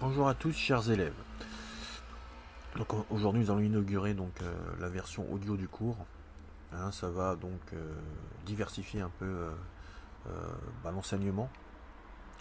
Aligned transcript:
Bonjour 0.00 0.28
à 0.28 0.34
tous, 0.34 0.52
chers 0.52 0.88
élèves. 0.92 1.16
Aujourd'hui, 3.10 3.42
nous 3.42 3.50
allons 3.50 3.58
inaugurer 3.58 4.14
euh, 4.42 4.54
la 4.78 4.88
version 4.88 5.26
audio 5.32 5.56
du 5.56 5.66
cours. 5.66 5.96
Hein, 6.72 6.92
ça 6.92 7.10
va 7.10 7.34
donc 7.34 7.60
euh, 7.72 7.94
diversifier 8.46 9.00
un 9.00 9.10
peu 9.18 9.26
euh, 9.26 10.30
bah, 10.84 10.92
l'enseignement. 10.92 11.50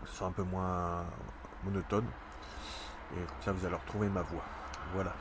Ce 0.05 0.17
sera 0.17 0.29
un 0.29 0.33
peu 0.33 0.43
moins 0.43 1.04
monotone. 1.63 2.05
Et 3.13 3.25
comme 3.25 3.42
ça, 3.42 3.51
vous 3.53 3.65
allez 3.65 3.76
retrouver 3.76 4.08
ma 4.08 4.21
voix. 4.21 4.44
Voilà. 4.94 5.15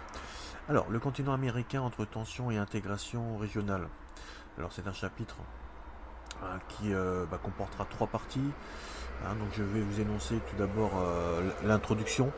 Alors, 0.68 0.90
le 0.90 0.98
continent 0.98 1.32
américain 1.32 1.80
entre 1.80 2.04
tension 2.04 2.50
et 2.50 2.58
intégration 2.58 3.38
régionale. 3.38 3.88
Alors, 4.58 4.74
c'est 4.74 4.86
un 4.86 4.92
chapitre 4.92 5.36
hein, 6.42 6.58
qui 6.68 6.92
bah, 6.92 7.38
comportera 7.42 7.84
trois 7.86 8.06
parties. 8.06 8.52
Hein, 9.24 9.34
donc 9.36 9.48
je 9.52 9.62
vais 9.62 9.80
vous 9.80 10.00
énoncer 10.00 10.36
tout 10.50 10.56
d'abord 10.56 10.92
euh, 10.96 11.50
l'introduction. 11.64 12.32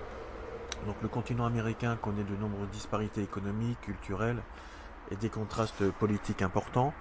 Donc 0.86 0.96
le 1.02 1.08
continent 1.08 1.44
américain 1.44 1.96
connaît 1.96 2.22
de 2.22 2.36
nombreuses 2.36 2.70
disparités 2.70 3.22
économiques, 3.22 3.80
culturelles 3.80 4.42
et 5.10 5.16
des 5.16 5.28
contrastes 5.28 5.90
politiques 5.92 6.42
importants. 6.42 6.94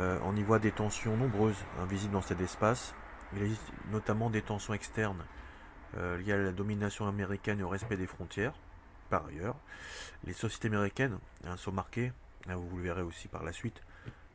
Euh, 0.00 0.18
on 0.24 0.34
y 0.34 0.42
voit 0.42 0.58
des 0.58 0.72
tensions 0.72 1.16
nombreuses 1.16 1.64
invisibles 1.80 2.14
dans 2.14 2.22
cet 2.22 2.40
espace. 2.40 2.94
Il 3.34 3.42
existe 3.42 3.72
notamment 3.90 4.30
des 4.30 4.42
tensions 4.42 4.74
externes 4.74 5.24
euh, 5.96 6.18
liées 6.18 6.32
à 6.32 6.38
la 6.38 6.52
domination 6.52 7.06
américaine 7.06 7.60
et 7.60 7.62
au 7.62 7.68
respect 7.68 7.96
des 7.96 8.06
frontières. 8.06 8.54
Par 9.10 9.26
ailleurs, 9.26 9.56
les 10.24 10.32
sociétés 10.32 10.68
américaines 10.68 11.18
hein, 11.46 11.56
sont 11.56 11.72
marquées, 11.72 12.12
hein, 12.48 12.56
vous 12.56 12.78
le 12.78 12.82
verrez 12.82 13.02
aussi 13.02 13.28
par 13.28 13.44
la 13.44 13.52
suite, 13.52 13.82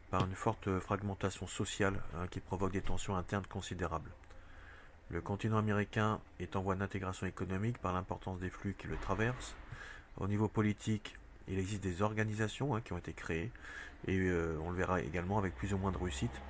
par 0.09 0.25
une 0.25 0.35
forte 0.35 0.79
fragmentation 0.79 1.47
sociale 1.47 2.01
qui 2.31 2.39
provoque 2.39 2.71
des 2.71 2.81
tensions 2.81 3.15
internes 3.15 3.45
considérables. 3.47 4.11
Le 5.09 5.21
continent 5.21 5.57
américain 5.57 6.19
est 6.39 6.55
en 6.57 6.61
voie 6.61 6.75
d'intégration 6.75 7.27
économique 7.27 7.77
par 7.77 7.93
l'importance 7.93 8.39
des 8.39 8.49
flux 8.49 8.75
qui 8.77 8.87
le 8.87 8.97
traversent. 8.97 9.55
Au 10.17 10.27
niveau 10.27 10.49
politique, 10.49 11.15
il 11.47 11.59
existe 11.59 11.81
des 11.81 12.01
organisations 12.01 12.75
hein, 12.75 12.81
qui 12.81 12.91
ont 12.91 12.97
été 12.97 13.13
créées 13.13 13.51
et 14.05 14.17
euh, 14.17 14.57
on 14.61 14.69
le 14.69 14.75
verra 14.75 15.01
également 15.01 15.37
avec 15.37 15.55
plus 15.55 15.73
ou 15.73 15.77
moins 15.77 15.91
de 15.91 15.97
réussite. 15.97 16.41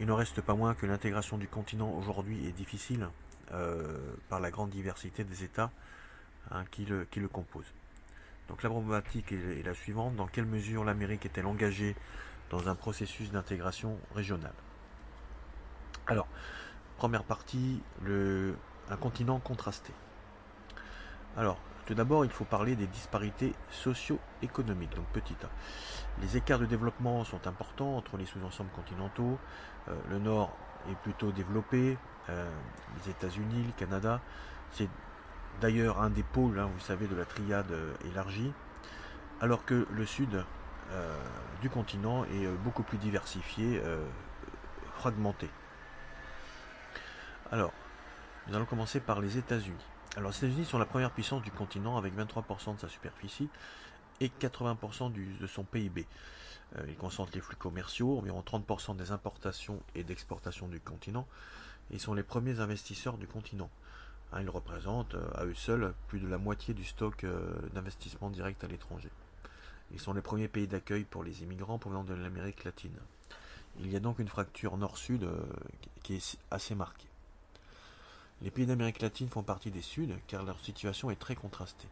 Il 0.00 0.06
n'en 0.06 0.16
reste 0.16 0.40
pas 0.40 0.54
moins 0.54 0.74
que 0.74 0.86
l'intégration 0.86 1.36
du 1.36 1.48
continent 1.48 1.92
aujourd'hui 1.92 2.46
est 2.46 2.52
difficile 2.52 3.08
euh, 3.52 3.98
par 4.30 4.40
la 4.40 4.50
grande 4.50 4.70
diversité 4.70 5.22
des 5.24 5.44
États 5.44 5.70
hein, 6.50 6.64
qui, 6.70 6.86
le, 6.86 7.04
composent. 7.28 7.74
Donc 8.48 8.62
la 8.62 8.70
problématique 8.70 9.32
est 9.32 9.64
la 9.64 9.74
suivante, 9.74 10.16
dans 10.16 10.26
quelle 10.26 10.46
mesure 10.46 10.84
l'Amérique 10.84 11.26
est-elle 11.26 11.46
engagée 11.46 11.94
dans 12.50 12.68
un 12.68 12.74
processus 12.74 13.30
d'intégration 13.30 13.98
régionale 14.14 14.54
Alors, 16.06 16.26
Première 17.00 17.24
partie, 17.24 17.80
le, 18.02 18.54
un 18.90 18.96
continent 18.96 19.38
contrasté. 19.38 19.94
Alors, 21.34 21.56
tout 21.86 21.94
d'abord, 21.94 22.26
il 22.26 22.30
faut 22.30 22.44
parler 22.44 22.76
des 22.76 22.86
disparités 22.86 23.54
socio-économiques, 23.70 24.94
donc 24.94 25.06
petit 25.06 25.34
a. 25.42 25.48
Les 26.20 26.36
écarts 26.36 26.58
de 26.58 26.66
développement 26.66 27.24
sont 27.24 27.46
importants 27.46 27.96
entre 27.96 28.18
les 28.18 28.26
sous-ensembles 28.26 28.68
continentaux. 28.72 29.38
Euh, 29.88 29.94
le 30.10 30.18
Nord 30.18 30.54
est 30.90 30.94
plutôt 30.96 31.32
développé, 31.32 31.96
euh, 32.28 32.50
les 32.98 33.10
États-Unis, 33.12 33.64
le 33.64 33.72
Canada. 33.78 34.20
C'est 34.72 34.90
d'ailleurs 35.62 36.02
un 36.02 36.10
des 36.10 36.22
pôles, 36.22 36.58
hein, 36.58 36.68
vous 36.70 36.80
savez, 36.80 37.06
de 37.06 37.16
la 37.16 37.24
triade 37.24 37.72
euh, 37.72 37.94
élargie, 38.10 38.52
alors 39.40 39.64
que 39.64 39.86
le 39.90 40.04
Sud 40.04 40.44
du 41.60 41.70
continent 41.70 42.24
est 42.24 42.46
beaucoup 42.64 42.82
plus 42.82 42.98
diversifié, 42.98 43.80
fragmenté. 44.96 45.48
Alors, 47.52 47.72
nous 48.46 48.56
allons 48.56 48.66
commencer 48.66 49.00
par 49.00 49.20
les 49.20 49.38
États-Unis. 49.38 49.84
Alors, 50.16 50.30
les 50.30 50.38
États-Unis 50.38 50.64
sont 50.64 50.78
la 50.78 50.86
première 50.86 51.10
puissance 51.10 51.42
du 51.42 51.50
continent 51.50 51.96
avec 51.96 52.14
23% 52.16 52.76
de 52.76 52.80
sa 52.80 52.88
superficie 52.88 53.48
et 54.20 54.28
80% 54.28 55.12
de 55.12 55.46
son 55.46 55.64
PIB. 55.64 56.06
Euh, 56.76 56.84
ils 56.88 56.96
concentrent 56.96 57.32
les 57.34 57.40
flux 57.40 57.56
commerciaux, 57.56 58.18
environ 58.18 58.42
30% 58.42 58.96
des 58.96 59.10
importations 59.10 59.82
et 59.94 60.04
d'exportations 60.04 60.68
du 60.68 60.80
continent, 60.80 61.26
et 61.90 61.98
sont 61.98 62.14
les 62.14 62.22
premiers 62.22 62.60
investisseurs 62.60 63.18
du 63.18 63.26
continent. 63.26 63.70
Hein, 64.32 64.42
ils 64.42 64.50
représentent 64.50 65.16
euh, 65.16 65.28
à 65.34 65.44
eux 65.44 65.54
seuls 65.54 65.92
plus 66.06 66.20
de 66.20 66.28
la 66.28 66.38
moitié 66.38 66.74
du 66.74 66.84
stock 66.84 67.24
euh, 67.24 67.52
d'investissement 67.72 68.30
direct 68.30 68.62
à 68.62 68.68
l'étranger. 68.68 69.10
Ils 69.92 70.00
sont 70.00 70.12
les 70.12 70.22
premiers 70.22 70.48
pays 70.48 70.66
d'accueil 70.66 71.04
pour 71.04 71.24
les 71.24 71.42
immigrants 71.42 71.78
provenant 71.78 72.04
de 72.04 72.14
l'Amérique 72.14 72.64
latine. 72.64 72.96
Il 73.80 73.90
y 73.90 73.96
a 73.96 74.00
donc 74.00 74.18
une 74.18 74.28
fracture 74.28 74.76
nord-sud 74.76 75.28
qui 76.02 76.14
est 76.14 76.38
assez 76.50 76.74
marquée. 76.74 77.08
Les 78.42 78.50
pays 78.50 78.66
d'Amérique 78.66 79.02
latine 79.02 79.28
font 79.28 79.42
partie 79.42 79.70
des 79.70 79.82
Suds 79.82 80.14
car 80.26 80.44
leur 80.44 80.58
situation 80.60 81.10
est 81.10 81.16
très 81.16 81.34
contrastée. 81.34 81.88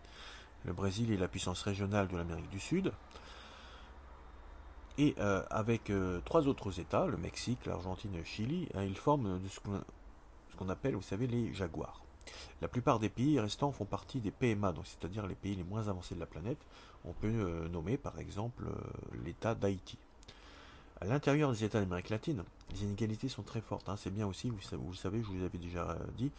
Le 0.64 0.72
Brésil 0.72 1.12
est 1.12 1.16
la 1.16 1.28
puissance 1.28 1.62
régionale 1.62 2.08
de 2.08 2.16
l'Amérique 2.16 2.48
du 2.48 2.60
Sud. 2.60 2.92
Et 4.96 5.14
euh, 5.18 5.44
avec 5.50 5.90
euh, 5.90 6.20
trois 6.24 6.48
autres 6.48 6.80
États, 6.80 7.06
le 7.06 7.16
Mexique, 7.16 7.66
l'Argentine 7.66 8.14
et 8.14 8.18
le 8.18 8.24
Chili, 8.24 8.68
hein, 8.74 8.82
ils 8.82 8.96
forment 8.96 9.40
ce 9.48 10.56
qu'on 10.56 10.68
appelle, 10.68 10.96
vous 10.96 11.02
savez, 11.02 11.26
les 11.26 11.54
jaguars. 11.54 12.02
La 12.60 12.68
plupart 12.68 12.98
des 12.98 13.08
pays 13.08 13.38
restants 13.38 13.70
font 13.70 13.84
partie 13.84 14.20
des 14.20 14.32
PMA, 14.32 14.74
c'est-à-dire 14.84 15.26
les 15.26 15.36
pays 15.36 15.54
les 15.54 15.64
moins 15.64 15.86
avancés 15.86 16.14
de 16.14 16.20
la 16.20 16.26
planète. 16.26 16.58
On 17.04 17.12
peut 17.12 17.28
euh, 17.28 17.68
nommer 17.68 17.96
par 17.96 18.18
exemple 18.18 18.64
l'État 19.24 19.54
d'Haïti. 19.54 19.98
À 21.00 21.04
l'intérieur 21.04 21.52
des 21.52 21.62
États 21.62 21.80
d'Amérique 21.80 22.10
latine, 22.10 22.42
les 22.72 22.82
inégalités 22.82 23.28
sont 23.28 23.42
très 23.42 23.60
fortes. 23.60 23.88
Hein. 23.88 23.94
C'est 23.96 24.10
bien 24.10 24.26
aussi, 24.26 24.50
vous, 24.50 24.58
le 24.90 24.96
savez, 24.96 25.22
je 25.22 25.28
vous 25.28 25.44
avais 25.44 25.58
déjà 25.58 25.96
dit, 26.16 26.32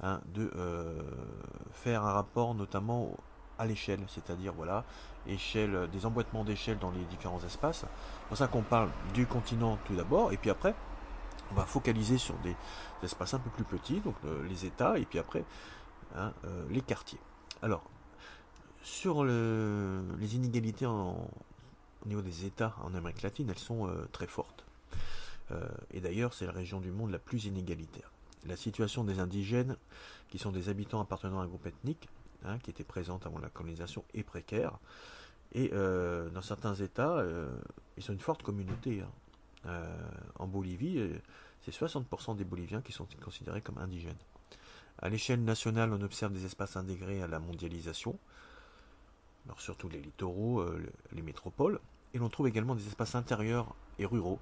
hein, 0.00 0.20
de 0.34 0.50
euh, 0.56 1.02
faire 1.72 2.04
un 2.04 2.12
rapport 2.12 2.54
notamment 2.54 3.16
à 3.58 3.66
l'échelle, 3.66 4.00
c'est-à-dire 4.08 4.52
voilà, 4.52 4.84
échelle, 5.26 5.88
des 5.90 6.06
emboîtements 6.06 6.44
d'échelle 6.44 6.78
dans 6.78 6.90
les 6.90 7.04
différents 7.06 7.42
espaces. 7.42 7.80
C'est 7.80 8.28
pour 8.28 8.36
ça 8.36 8.46
qu'on 8.46 8.62
parle 8.62 8.90
du 9.14 9.26
continent 9.26 9.78
tout 9.86 9.96
d'abord, 9.96 10.32
et 10.32 10.36
puis 10.36 10.50
après, 10.50 10.74
on 11.50 11.54
va 11.54 11.64
focaliser 11.64 12.18
sur 12.18 12.34
des, 12.36 12.54
espaces 13.02 13.34
un 13.34 13.38
peu 13.38 13.50
plus 13.50 13.64
petits, 13.64 14.00
donc 14.00 14.14
euh, 14.24 14.46
les 14.48 14.66
États, 14.66 14.98
et 14.98 15.04
puis 15.04 15.18
après 15.18 15.44
hein, 16.16 16.32
euh, 16.44 16.64
les 16.70 16.80
quartiers. 16.80 17.20
Alors, 17.62 17.82
sur 18.86 19.24
les 19.24 20.36
inégalités 20.36 20.86
au 20.86 21.28
niveau 22.06 22.22
des 22.22 22.46
États 22.46 22.76
en 22.84 22.94
Amérique 22.94 23.22
latine, 23.22 23.50
elles 23.50 23.58
sont 23.58 23.88
euh, 23.88 24.06
très 24.12 24.28
fortes. 24.28 24.64
Euh, 25.50 25.66
et 25.92 26.00
d'ailleurs, 26.00 26.32
c'est 26.32 26.46
la 26.46 26.52
région 26.52 26.80
du 26.80 26.92
monde 26.92 27.10
la 27.10 27.18
plus 27.18 27.46
inégalitaire. 27.46 28.12
La 28.46 28.54
situation 28.54 29.02
des 29.02 29.18
indigènes, 29.18 29.76
qui 30.28 30.38
sont 30.38 30.52
des 30.52 30.68
habitants 30.68 31.00
appartenant 31.00 31.40
à 31.40 31.42
un 31.42 31.48
groupe 31.48 31.66
ethnique, 31.66 32.08
hein, 32.44 32.58
qui 32.60 32.70
était 32.70 32.84
présent 32.84 33.18
avant 33.24 33.40
la 33.40 33.48
colonisation, 33.48 34.04
est 34.14 34.22
précaire. 34.22 34.78
Et 35.52 35.70
euh, 35.72 36.30
dans 36.30 36.42
certains 36.42 36.74
États, 36.76 37.24
ils 37.96 38.08
ont 38.08 38.14
une 38.14 38.20
forte 38.20 38.44
communauté. 38.44 39.02
Hein. 39.64 39.82
en 40.38 40.46
Bolivie, 40.46 41.00
c'est 41.62 41.74
60% 41.74 42.36
des 42.36 42.44
Boliviens 42.44 42.82
qui 42.82 42.92
sont 42.92 43.08
considérés 43.24 43.62
comme 43.62 43.78
indigènes. 43.78 44.14
À 45.00 45.08
l'échelle 45.08 45.42
nationale, 45.42 45.92
on 45.92 46.00
observe 46.02 46.32
des 46.32 46.44
espaces 46.44 46.76
intégrés 46.76 47.20
à 47.20 47.26
la 47.26 47.40
mondialisation, 47.40 48.16
surtout 49.58 49.88
les 49.88 50.00
littoraux, 50.00 50.64
les 51.12 51.22
métropoles, 51.22 51.80
et 52.14 52.18
l'on 52.18 52.28
trouve 52.28 52.48
également 52.48 52.74
des 52.74 52.86
espaces 52.86 53.14
intérieurs 53.14 53.74
et 53.98 54.06
ruraux 54.06 54.40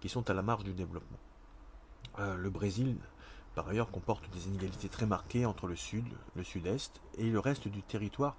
qui 0.00 0.08
sont 0.08 0.28
à 0.28 0.34
la 0.34 0.42
marge 0.42 0.64
du 0.64 0.74
développement. 0.74 1.18
Euh, 2.18 2.36
le 2.36 2.50
Brésil, 2.50 2.96
par 3.54 3.68
ailleurs, 3.68 3.90
comporte 3.90 4.28
des 4.30 4.48
inégalités 4.48 4.88
très 4.88 5.06
marquées 5.06 5.46
entre 5.46 5.66
le 5.66 5.76
sud, 5.76 6.04
le 6.36 6.44
sud-est 6.44 7.00
et 7.18 7.30
le 7.30 7.38
reste 7.38 7.68
du 7.68 7.82
territoire 7.82 8.36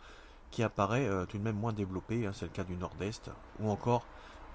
qui 0.52 0.64
apparaît 0.64 1.08
euh, 1.08 1.26
tout 1.26 1.38
de 1.38 1.44
même 1.44 1.58
moins 1.58 1.74
développé, 1.74 2.26
hein, 2.26 2.32
c'est 2.34 2.46
le 2.46 2.52
cas 2.52 2.64
du 2.64 2.76
nord-est, 2.76 3.32
ou 3.60 3.70
encore 3.70 4.06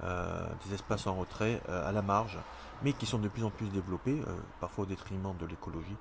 euh, 0.04 0.47
des 0.65 0.75
espaces 0.75 1.06
en 1.06 1.16
retrait 1.16 1.60
à 1.69 1.93
la 1.93 2.00
marge, 2.00 2.38
mais 2.82 2.93
qui 2.93 3.06
sont 3.06 3.19
de 3.19 3.28
plus 3.28 3.44
en 3.44 3.50
plus 3.50 3.69
développés, 3.69 4.22
parfois 4.60 4.84
au 4.84 4.87
détriment 4.87 5.37
de 5.37 5.47
l'écologie. 5.47 5.97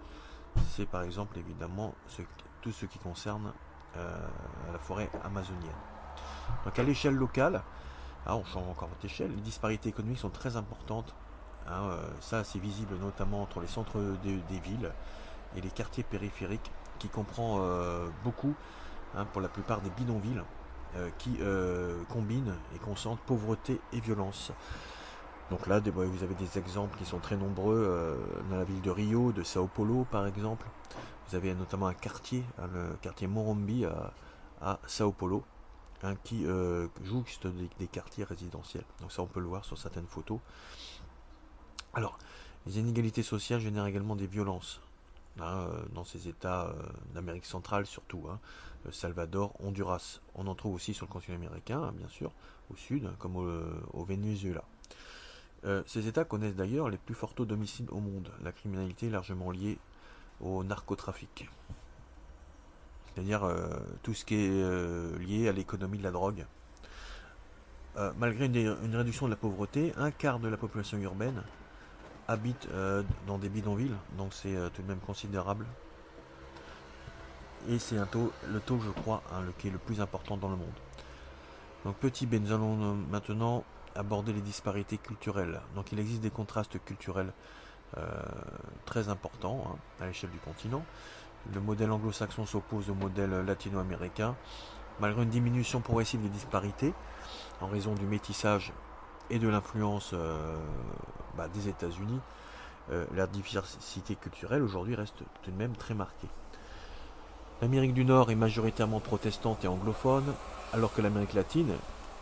C'est 0.70 0.86
par 0.86 1.04
exemple 1.04 1.38
évidemment 1.38 1.94
tout 2.62 2.72
ce 2.72 2.86
qui 2.86 3.00
concerne 3.00 3.52
la 3.96 4.80
forêt 4.80 5.10
amazonienne. 5.24 5.72
Donc 6.66 6.78
à 6.78 6.84
l'échelle 6.84 7.16
locale, 7.16 7.62
ah, 8.26 8.36
on 8.36 8.44
change 8.44 8.68
encore 8.68 8.90
votre 8.90 9.06
échelle. 9.06 9.32
Les 9.32 9.42
disparités 9.42 9.90
économiques 9.90 10.20
sont 10.20 10.30
très 10.30 10.56
importantes. 10.56 11.16
Hein, 11.68 11.84
euh, 11.90 12.02
ça, 12.20 12.44
c'est 12.44 12.60
visible 12.60 12.96
notamment 13.02 13.42
entre 13.42 13.60
les 13.60 13.68
centres 13.68 14.00
des 14.24 14.60
villes 14.60 14.92
et 15.56 15.62
les 15.62 15.70
quartiers 15.70 16.04
périphériques, 16.04 16.72
qui 17.00 17.08
comprend 17.08 17.60
euh, 17.62 18.08
beaucoup, 18.24 18.54
hein, 19.16 19.26
pour 19.26 19.42
la 19.42 19.48
plupart 19.48 19.82
des 19.82 19.90
bidonvilles, 19.90 20.44
euh, 20.96 21.10
qui 21.18 21.40
combinent 22.10 22.56
et 22.76 22.80
concentrent 22.80 23.22
pauvreté 23.24 23.80
et 23.94 24.00
violence. 24.00 24.52
Donc 25.50 25.66
là, 25.66 25.80
vous 25.80 26.24
avez 26.24 26.36
des 26.36 26.60
exemples 26.60 26.98
qui 27.00 27.06
sont 27.06 27.18
très 27.18 27.36
nombreux 27.36 28.20
dans 28.52 28.58
la 28.58 28.64
ville 28.64 28.82
de 28.82 28.92
Rio, 28.92 29.32
de 29.32 29.42
Sao 29.42 29.66
Paulo 29.66 30.06
par 30.12 30.28
exemple. 30.28 30.68
Vous 31.30 31.36
avez 31.36 31.54
notamment 31.54 31.86
un 31.86 31.94
quartier, 31.94 32.44
hein, 32.58 32.68
le 32.74 32.96
quartier 33.04 33.28
Morumbi 33.28 33.86
à 33.86 34.80
Sao 34.88 35.12
Paulo, 35.12 35.44
qui 36.24 36.44
euh, 36.48 36.88
jouxte 37.04 37.46
des, 37.46 37.88
quartiers 37.88 38.24
résidentiels. 38.24 38.86
Donc 39.00 39.12
ça 39.12 39.22
on 39.22 39.28
peut 39.28 39.40
le 39.40 39.46
voir 39.46 39.64
sur 39.64 39.78
certaines 39.78 40.08
photos. 40.08 40.40
Alors, 41.94 42.18
les 42.66 42.80
inégalités 42.80 43.22
sociales 43.22 43.60
génèrent 43.60 43.86
également 43.86 44.16
des 44.16 44.26
violences. 44.26 44.82
dans 45.38 46.04
ces 46.04 46.28
États 46.28 46.74
d'Amérique 47.14 47.46
centrale 47.46 47.86
surtout, 47.86 48.26
Salvador, 48.92 49.54
Honduras. 49.60 50.22
On 50.34 50.48
en 50.48 50.56
trouve 50.56 50.74
aussi 50.74 50.96
sur 50.96 51.06
le 51.06 51.12
continent 51.12 51.38
américain, 51.38 51.92
bien 51.96 52.08
sûr, 52.08 52.32
au 52.72 52.76
sud, 52.76 53.08
comme 53.20 53.36
au, 53.36 54.04
Venezuela. 54.04 54.64
ces 55.86 56.08
États 56.08 56.26
connaissent 56.26 56.56
d'ailleurs 56.56 56.90
les 56.90 56.98
plus 56.98 57.14
forts 57.14 57.36
taux 57.36 57.46
au 57.46 58.00
monde. 58.00 58.32
La 58.42 58.52
criminalité 58.52 59.08
est 59.08 59.12
largement 59.12 59.52
liée 59.52 59.78
au 60.42 60.64
narcotrafic. 60.64 61.50
C'est-à-dire 63.14 63.52
tout 64.04 64.14
ce 64.14 64.24
qui 64.24 64.36
est 64.36 65.20
lié 65.20 65.50
à 65.50 65.52
l'économie 65.52 65.98
de 65.98 66.04
la 66.04 66.12
drogue. 66.12 66.46
Euh, 67.98 68.12
malgré 68.18 68.46
une, 68.46 68.96
réduction 68.96 69.26
de 69.26 69.32
la 69.32 69.36
pauvreté, 69.36 69.94
un 69.98 70.12
quart 70.12 70.40
de 70.40 70.48
la 70.48 70.58
population 70.58 70.98
urbaine 71.00 71.42
habite 72.28 72.68
euh, 72.72 73.04
dans 73.26 73.38
des 73.38 73.50
bidonvilles, 73.50 73.96
donc 74.18 74.34
c'est 74.34 74.56
euh, 74.56 74.70
tout 74.70 74.84
de 74.84 74.88
même 74.88 75.00
considérable. 75.00 75.66
Et 77.68 77.80
c'est 77.80 77.98
un 77.98 78.06
taux, 78.06 78.32
le 78.48 78.62
taux, 78.62 78.80
je 78.80 78.92
crois, 78.92 79.22
hein, 79.34 79.42
le, 79.42 79.52
qui 79.54 79.68
est 79.68 79.72
le 79.72 79.80
plus 79.80 80.00
important 80.00 80.38
dans 80.38 80.50
le 80.50 80.56
monde. 80.56 80.72
Donc 81.84 81.96
petit 81.98 82.26
B, 82.26 82.36
nous 82.36 82.54
allons 82.54 82.96
maintenant 82.96 83.66
aborder 83.96 84.32
les 84.32 84.42
disparités 84.42 84.98
culturelles. 84.98 85.60
Donc 85.76 85.92
il 85.92 86.00
existe 86.00 86.22
des 86.22 86.30
contrastes 86.30 86.82
culturels 86.86 87.34
très 88.86 89.10
importants 89.10 89.64
hein, 89.68 89.76
à 90.02 90.08
l'échelle 90.08 90.30
du 90.30 90.40
continent. 90.40 90.84
Le 91.54 91.62
modèle 91.62 91.92
anglo-saxon 91.92 92.46
s'oppose 92.46 92.90
au 92.90 92.94
modèle 92.94 93.32
latino-américain. 93.46 94.36
Malgré 95.00 95.24
une 95.24 95.30
diminution 95.30 95.80
progressive 95.80 96.22
des 96.22 96.30
disparités, 96.30 96.94
en 97.62 97.68
raison 97.68 97.94
du 97.94 98.06
métissage 98.06 98.74
et 99.30 99.40
de 99.40 99.48
l'influence 99.48 100.12
euh, 100.14 100.58
bah, 101.38 101.48
des 101.48 101.70
États-Unis, 101.70 102.20
euh, 102.92 103.06
la 103.16 103.28
diversité 103.28 104.16
culturelle 104.16 104.62
aujourd'hui 104.62 104.96
reste 104.96 105.16
tout 105.44 105.52
de 105.52 105.56
même 105.56 105.76
très 105.76 105.94
marquée. 105.94 106.28
L'Amérique 107.62 107.94
du 107.94 108.06
Nord 108.06 108.32
est 108.32 108.36
majoritairement 108.36 109.00
protestante 109.00 109.64
et 109.64 109.68
anglophone, 109.68 110.34
alors 110.74 110.94
que 110.94 111.02
l'Amérique 111.02 111.34
latine 111.34 111.74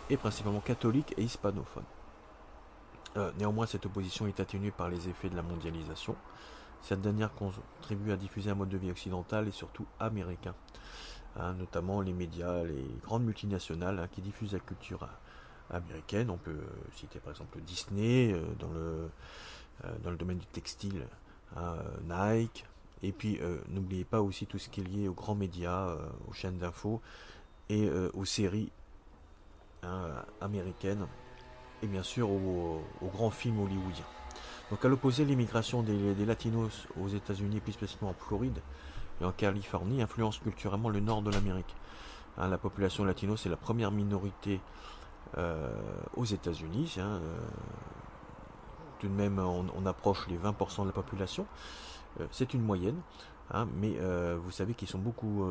est 0.10 0.18
principalement 0.18 0.62
catholique 0.62 1.14
et 1.18 1.24
hispanophone. 1.24 1.84
Euh, 3.16 3.32
néanmoins, 3.40 3.66
cette 3.66 3.86
opposition 3.86 4.28
est 4.28 4.40
atténuée 4.40 4.72
par 4.72 4.90
les 4.90 5.08
effets 5.08 5.30
de 5.30 5.36
la 5.36 5.42
mondialisation. 5.42 6.16
Cette 6.82 7.02
dernière 7.02 7.34
contribue 7.34 8.12
à 8.12 8.18
diffuser 8.18 8.52
un 8.52 8.56
mode 8.56 8.70
de 8.70 8.78
vie 8.78 8.92
occidental 8.92 9.48
et 9.48 9.52
surtout 9.52 9.86
américain, 10.00 10.54
hein, 11.36 11.54
notamment 11.54 12.02
les 12.02 12.14
médias, 12.14 12.64
les 12.64 12.86
grandes 13.04 13.24
multinationales 13.24 14.00
hein, 14.00 14.08
qui 14.12 14.22
diffusent 14.22 14.54
la 14.54 14.60
culture 14.60 15.08
américaine. 15.70 16.30
On 16.30 16.38
peut 16.38 16.52
euh, 16.52 16.68
citer 16.96 17.20
par 17.20 17.32
exemple 17.32 17.60
Disney 17.62 18.32
euh, 18.32 18.44
dans 18.60 18.72
le, 18.72 19.10
euh, 19.86 20.16
domaine 20.16 20.38
du 20.38 20.46
textile, 20.48 21.08
hein, 21.56 21.78
Nike. 22.08 22.66
Et 23.04 23.12
puis 23.12 23.40
n'oubliez 23.70 24.06
pas 24.06 24.24
aussi 24.24 24.48
tout 24.48 24.58
ce 24.58 24.70
qui 24.70 24.82
est 24.82 24.84
lié 24.84 25.08
aux 25.08 25.14
grands 25.14 25.36
médias, 25.36 25.96
aux 26.28 26.34
chaînes 26.34 26.58
d'infos 26.58 27.00
et 27.70 27.88
aux 28.16 28.26
séries 28.26 28.72
américaines 30.42 31.06
et 31.84 31.88
bien 31.88 32.04
sûr 32.04 32.30
aux, 32.30 32.82
grands 33.02 33.32
films 33.32 33.60
hollywoodiens. 33.60 34.06
Donc 34.72 34.84
à 34.84 34.88
l'opposé, 34.88 35.26
l'immigration 35.26 35.82
des, 35.82 36.26
latinos 36.26 36.88
aux 37.02 37.08
États-Unis, 37.08 37.60
plus 37.60 37.74
spécifiquement 37.74 38.10
en 38.10 38.14
Floride 38.14 38.60
et 39.22 39.26
en 39.26 39.32
Californie, 39.32 40.02
influence 40.02 40.40
culturellement 40.40 40.90
le 40.90 41.00
nord 41.00 41.22
de 41.22 41.32
l'Amérique. 41.32 41.76
Hein, 42.38 42.50
la 42.50 42.58
population 42.58 43.06
latino, 43.06 43.36
c'est 43.38 43.50
la 43.50 43.58
première 43.58 43.92
minorité 43.92 44.60
euh, 45.38 45.72
aux 46.16 46.26
États-Unis. 46.26 46.96
Hein, 47.00 47.20
euh, 47.22 47.38
tout 49.00 49.08
de 49.08 49.14
même, 49.14 49.40
on, 49.40 49.86
approche 49.86 50.28
les 50.28 50.38
20% 50.38 50.82
de 50.82 50.88
la 50.88 50.92
population. 50.92 51.46
Euh, 52.20 52.26
c'est 52.32 52.54
une 52.54 52.64
moyenne, 52.64 53.00
hein, 53.52 53.68
mais 53.76 53.98
vous 54.38 54.52
savez 54.52 54.74
qu'ils 54.74 54.88
sont 54.88 55.00
beaucoup, 55.00 55.46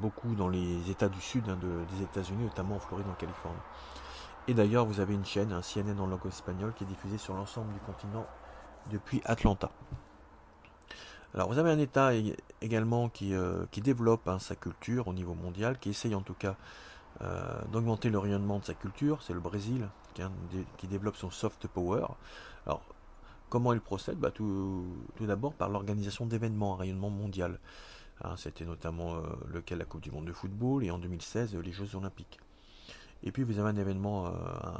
beaucoup 0.00 0.34
dans 0.34 0.48
les 0.48 0.90
États 0.90 1.08
du 1.08 1.20
sud 1.20 1.44
des 1.44 2.02
États-Unis, 2.02 2.44
notamment 2.44 2.76
en 2.76 2.80
Floride, 2.80 3.06
en 3.08 3.14
Californie. 3.14 3.56
Et 4.48 4.54
d'ailleurs, 4.54 4.86
vous 4.86 5.00
avez 5.00 5.14
une 5.14 5.24
chaîne, 5.24 5.52
un 5.52 5.60
CNN 5.60 5.98
en 5.98 6.06
langue 6.06 6.26
espagnole, 6.26 6.72
qui 6.74 6.84
est 6.84 6.86
diffusée 6.86 7.18
sur 7.18 7.34
l'ensemble 7.34 7.72
du 7.72 7.80
continent 7.80 8.26
depuis 8.90 9.20
Atlanta. 9.24 9.70
Alors 11.34 11.48
vous 11.48 11.58
avez 11.58 11.70
un 11.70 11.78
État 11.78 12.12
également 12.62 13.08
qui, 13.10 13.34
qui 13.70 13.80
développe 13.82 14.30
sa 14.38 14.54
culture 14.54 15.08
au 15.08 15.12
niveau 15.12 15.34
mondial, 15.34 15.78
qui 15.78 15.90
essaye 15.90 16.14
en 16.14 16.22
tout 16.22 16.34
cas 16.34 16.56
euh, 17.22 17.62
d'augmenter 17.72 18.10
le 18.10 18.18
rayonnement 18.18 18.58
de 18.58 18.64
sa 18.64 18.74
culture, 18.74 19.22
c'est 19.22 19.32
le 19.32 19.40
Brésil 19.40 19.88
qui, 20.76 20.86
développe 20.86 21.16
son 21.16 21.30
soft 21.30 21.66
power. 21.66 22.06
Alors, 22.66 22.82
comment 23.48 23.72
il 23.72 23.80
procède? 23.80 24.18
Bah, 24.18 24.30
tout, 24.30 24.86
d'abord 25.20 25.54
par 25.54 25.68
l'organisation 25.70 26.26
d'événements 26.26 26.74
à 26.74 26.78
rayonnement 26.78 27.10
mondial. 27.10 27.58
Hein, 28.22 28.34
c'était 28.36 28.64
notamment 28.64 29.16
euh, 29.16 29.20
le 29.46 29.60
cas 29.60 29.74
de 29.74 29.80
la 29.80 29.84
Coupe 29.84 30.02
du 30.02 30.10
Monde 30.10 30.26
de 30.26 30.32
football 30.32 30.84
et 30.84 30.90
en 30.90 30.98
2016 30.98 31.54
les 31.56 31.72
Jeux 31.72 31.96
Olympiques. 31.96 32.38
Et 33.22 33.32
puis 33.32 33.42
vous 33.42 33.58
avez 33.58 33.70
un 33.70 33.76
événement 33.76 34.26
euh, 34.26 34.30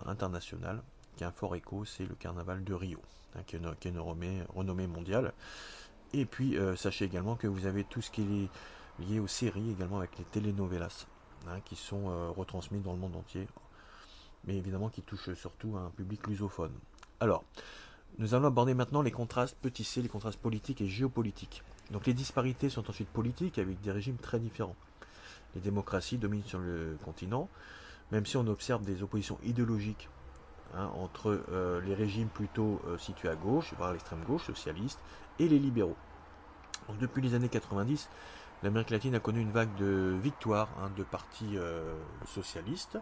international 0.07 0.83
qui 1.17 1.25
a 1.25 1.29
un 1.29 1.33
fort 1.33 1.57
écho, 1.57 1.85
c'est 1.85 2.05
le 2.05 2.15
Carnaval 2.15 2.63
de 2.65 2.75
Rio, 2.75 3.01
hein, 3.35 3.41
qui 3.47 3.57
est 3.57 3.59
une, 3.59 3.99
renommée, 3.99 4.87
mondiale. 4.87 5.33
Et 6.13 6.25
puis 6.25 6.57
sachez 6.77 7.05
également 7.05 7.37
que 7.37 7.47
vous 7.47 7.67
avez 7.67 7.85
tout 7.85 8.01
ce 8.01 8.11
qui 8.11 8.23
est 8.23 9.03
lié 9.03 9.19
aux 9.19 9.27
séries 9.27 9.71
également 9.71 9.99
avec 9.99 10.17
les 10.19 10.25
telenovelas. 10.25 11.07
Hein, 11.49 11.61
qui 11.65 11.77
sont 11.77 12.09
euh, 12.09 12.31
retransmis 12.31 12.81
dans 12.81 12.93
le 12.93 12.99
monde 12.99 13.15
entier, 13.15 13.47
mais 14.47 14.57
évidemment 14.57 14.89
qui 14.89 15.03
touchent 15.03 15.33
surtout 15.35 15.77
un 15.77 15.91
public 15.91 16.27
lusophone. 16.27 16.73
Alors, 17.21 17.45
nous 18.19 18.35
allons 18.35 18.49
aborder 18.49 18.75
maintenant 18.75 19.01
les 19.01 19.13
contrastes 19.13 19.57
petits 19.63 19.85
c, 19.85 20.03
les 20.03 20.09
contrastes 20.09 20.41
politiques 20.41 20.81
et 20.81 20.89
géopolitiques. 20.89 21.63
Donc 21.93 22.07
les 22.07 22.15
disparités 22.15 22.69
sont 22.69 22.91
ensuite 22.91 23.09
politiques 23.11 23.59
avec 23.59 23.81
des 23.81 23.93
régimes 23.93 24.17
très 24.17 24.41
différents. 24.41 24.75
Les 25.55 25.61
démocraties 25.61 26.19
dominent 26.19 26.43
sur 26.43 26.59
le 26.59 26.99
continent, 27.05 27.49
même 28.13 28.27
si 28.27 28.37
on 28.37 28.47
observe 28.47 28.85
des 28.85 29.03
oppositions 29.03 29.39
idéologiques 29.45 30.09
hein, 30.75 30.91
entre 30.95 31.41
euh, 31.51 31.81
les 31.83 31.95
régimes 31.95 32.29
plutôt 32.29 32.81
euh, 32.87 32.99
situés 32.99 33.29
à 33.29 33.37
gauche, 33.37 33.75
voire 33.77 33.91
à 33.91 33.93
l'extrême 33.93 34.25
gauche, 34.25 34.47
socialistes, 34.47 35.01
et 35.39 35.49
les 35.49 35.59
libéraux. 35.59 35.97
depuis 37.01 37.23
les 37.23 37.35
années 37.35 37.49
90, 37.49 38.09
l'Amérique 38.63 38.91
latine 38.91 39.15
a 39.15 39.21
connu 39.21 39.41
une 39.41 39.51
vague 39.51 39.75
de 39.77 40.17
victoires 40.23 40.69
hein, 40.81 40.91
de 40.97 41.03
partis 41.05 41.57
euh, 41.57 41.95
socialistes 42.27 42.99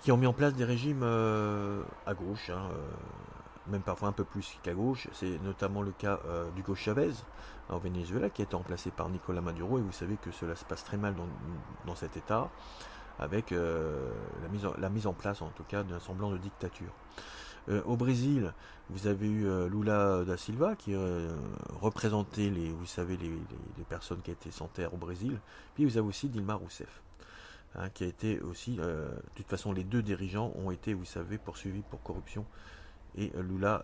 qui 0.00 0.12
ont 0.12 0.16
mis 0.16 0.26
en 0.26 0.32
place 0.32 0.54
des 0.54 0.64
régimes 0.64 1.02
euh, 1.02 1.82
à 2.06 2.14
gauche, 2.14 2.50
hein, 2.50 2.68
euh, 2.70 2.90
même 3.66 3.82
parfois 3.82 4.08
un 4.08 4.12
peu 4.12 4.24
plus 4.24 4.58
qu'à 4.62 4.72
gauche. 4.72 5.08
C'est 5.12 5.42
notamment 5.42 5.82
le 5.82 5.90
cas 5.90 6.20
d'Hugo 6.54 6.76
Chavez 6.76 7.12
au 7.68 7.78
Venezuela 7.78 8.30
qui 8.30 8.42
a 8.42 8.44
été 8.44 8.54
remplacé 8.54 8.92
par 8.92 9.08
Nicolas 9.08 9.40
Maduro 9.40 9.78
et 9.78 9.82
vous 9.82 9.92
savez 9.92 10.16
que 10.16 10.30
cela 10.30 10.54
se 10.54 10.64
passe 10.64 10.84
très 10.84 10.96
mal 10.96 11.16
dans, 11.84 11.96
cet 11.96 12.16
État 12.16 12.48
avec 13.18 13.50
la, 13.50 14.48
mise 14.50 14.66
en, 14.66 14.74
la 14.78 14.88
mise 14.88 15.06
en 15.06 15.12
place 15.12 15.42
en 15.42 15.48
tout 15.48 15.64
cas 15.64 15.82
d'un 15.82 16.00
semblant 16.00 16.30
de 16.30 16.38
dictature. 16.38 16.92
Euh, 17.68 17.82
au 17.84 17.96
Brésil, 17.96 18.52
vous 18.90 19.06
avez 19.08 19.28
eu 19.28 19.46
euh, 19.46 19.68
Lula 19.68 20.24
da 20.24 20.36
Silva 20.36 20.76
qui 20.76 20.94
euh, 20.94 21.34
représentait 21.80 22.48
les, 22.48 22.70
vous 22.70 22.86
savez, 22.86 23.16
les, 23.16 23.32
personnes 23.88 24.20
qui 24.22 24.30
étaient 24.30 24.52
sans 24.52 24.68
terre 24.68 24.94
au 24.94 24.96
Brésil. 24.96 25.38
Puis 25.74 25.84
vous 25.84 25.96
avez 25.96 26.06
aussi 26.06 26.28
Dilma 26.28 26.54
Rousseff, 26.54 27.02
hein, 27.74 27.88
qui 27.90 28.04
a 28.04 28.06
été 28.06 28.40
aussi, 28.40 28.76
de 28.76 29.08
toute 29.34 29.48
façon, 29.48 29.72
les 29.72 29.84
deux 29.84 30.02
dirigeants 30.02 30.52
ont 30.56 30.70
été, 30.70 30.94
vous 30.94 31.04
savez, 31.04 31.38
poursuivis 31.38 31.82
pour 31.82 32.02
corruption. 32.02 32.46
Et 33.16 33.32
Lula 33.36 33.82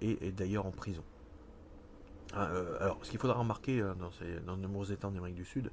est, 0.00 0.32
d'ailleurs 0.32 0.66
en 0.66 0.70
prison. 0.70 1.04
Ah, 2.32 2.48
alors, 2.80 2.98
ce 3.02 3.10
qu'il 3.10 3.18
faudra 3.18 3.36
remarquer 3.36 3.82
dans, 4.46 4.56
de 4.56 4.62
nombreux 4.62 4.92
États 4.92 5.08
d'Amérique 5.08 5.34
du 5.34 5.44
Sud, 5.44 5.70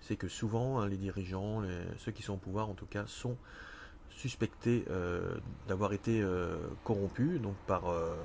c'est 0.00 0.16
que 0.16 0.28
souvent, 0.28 0.80
hein, 0.80 0.88
les 0.88 0.96
dirigeants, 0.96 1.62
ceux 1.98 2.12
qui 2.12 2.22
sont 2.22 2.34
au 2.34 2.38
pouvoir 2.38 2.68
en 2.68 2.74
tout 2.74 2.86
cas, 2.86 3.06
sont 3.06 3.36
suspectés 4.14 4.84
euh, 4.90 5.36
d'avoir 5.68 5.92
été 5.92 6.22
euh, 6.22 6.56
corrompus 6.84 7.40
donc 7.40 7.56
par, 7.66 7.90
euh, 7.90 8.16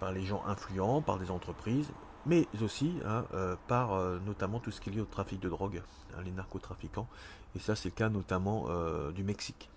par 0.00 0.12
les 0.12 0.22
gens 0.22 0.44
influents, 0.46 1.02
par 1.02 1.18
des 1.18 1.30
entreprises, 1.30 1.90
mais 2.26 2.46
aussi 2.62 2.94
hein, 3.04 3.24
par 3.68 3.96
notamment 4.26 4.58
tout 4.58 4.72
ce 4.72 4.80
qui 4.80 4.90
est 4.90 4.94
lié 4.94 5.00
au 5.00 5.04
trafic 5.04 5.38
de 5.38 5.48
drogue, 5.48 5.80
hein, 6.16 6.22
les 6.24 6.32
narcotrafiquants. 6.32 7.08
Et 7.54 7.60
ça, 7.60 7.76
c'est 7.76 7.90
le 7.90 7.94
cas 7.94 8.08
notamment 8.08 8.66
du 9.12 9.22
Mexique, 9.22 9.70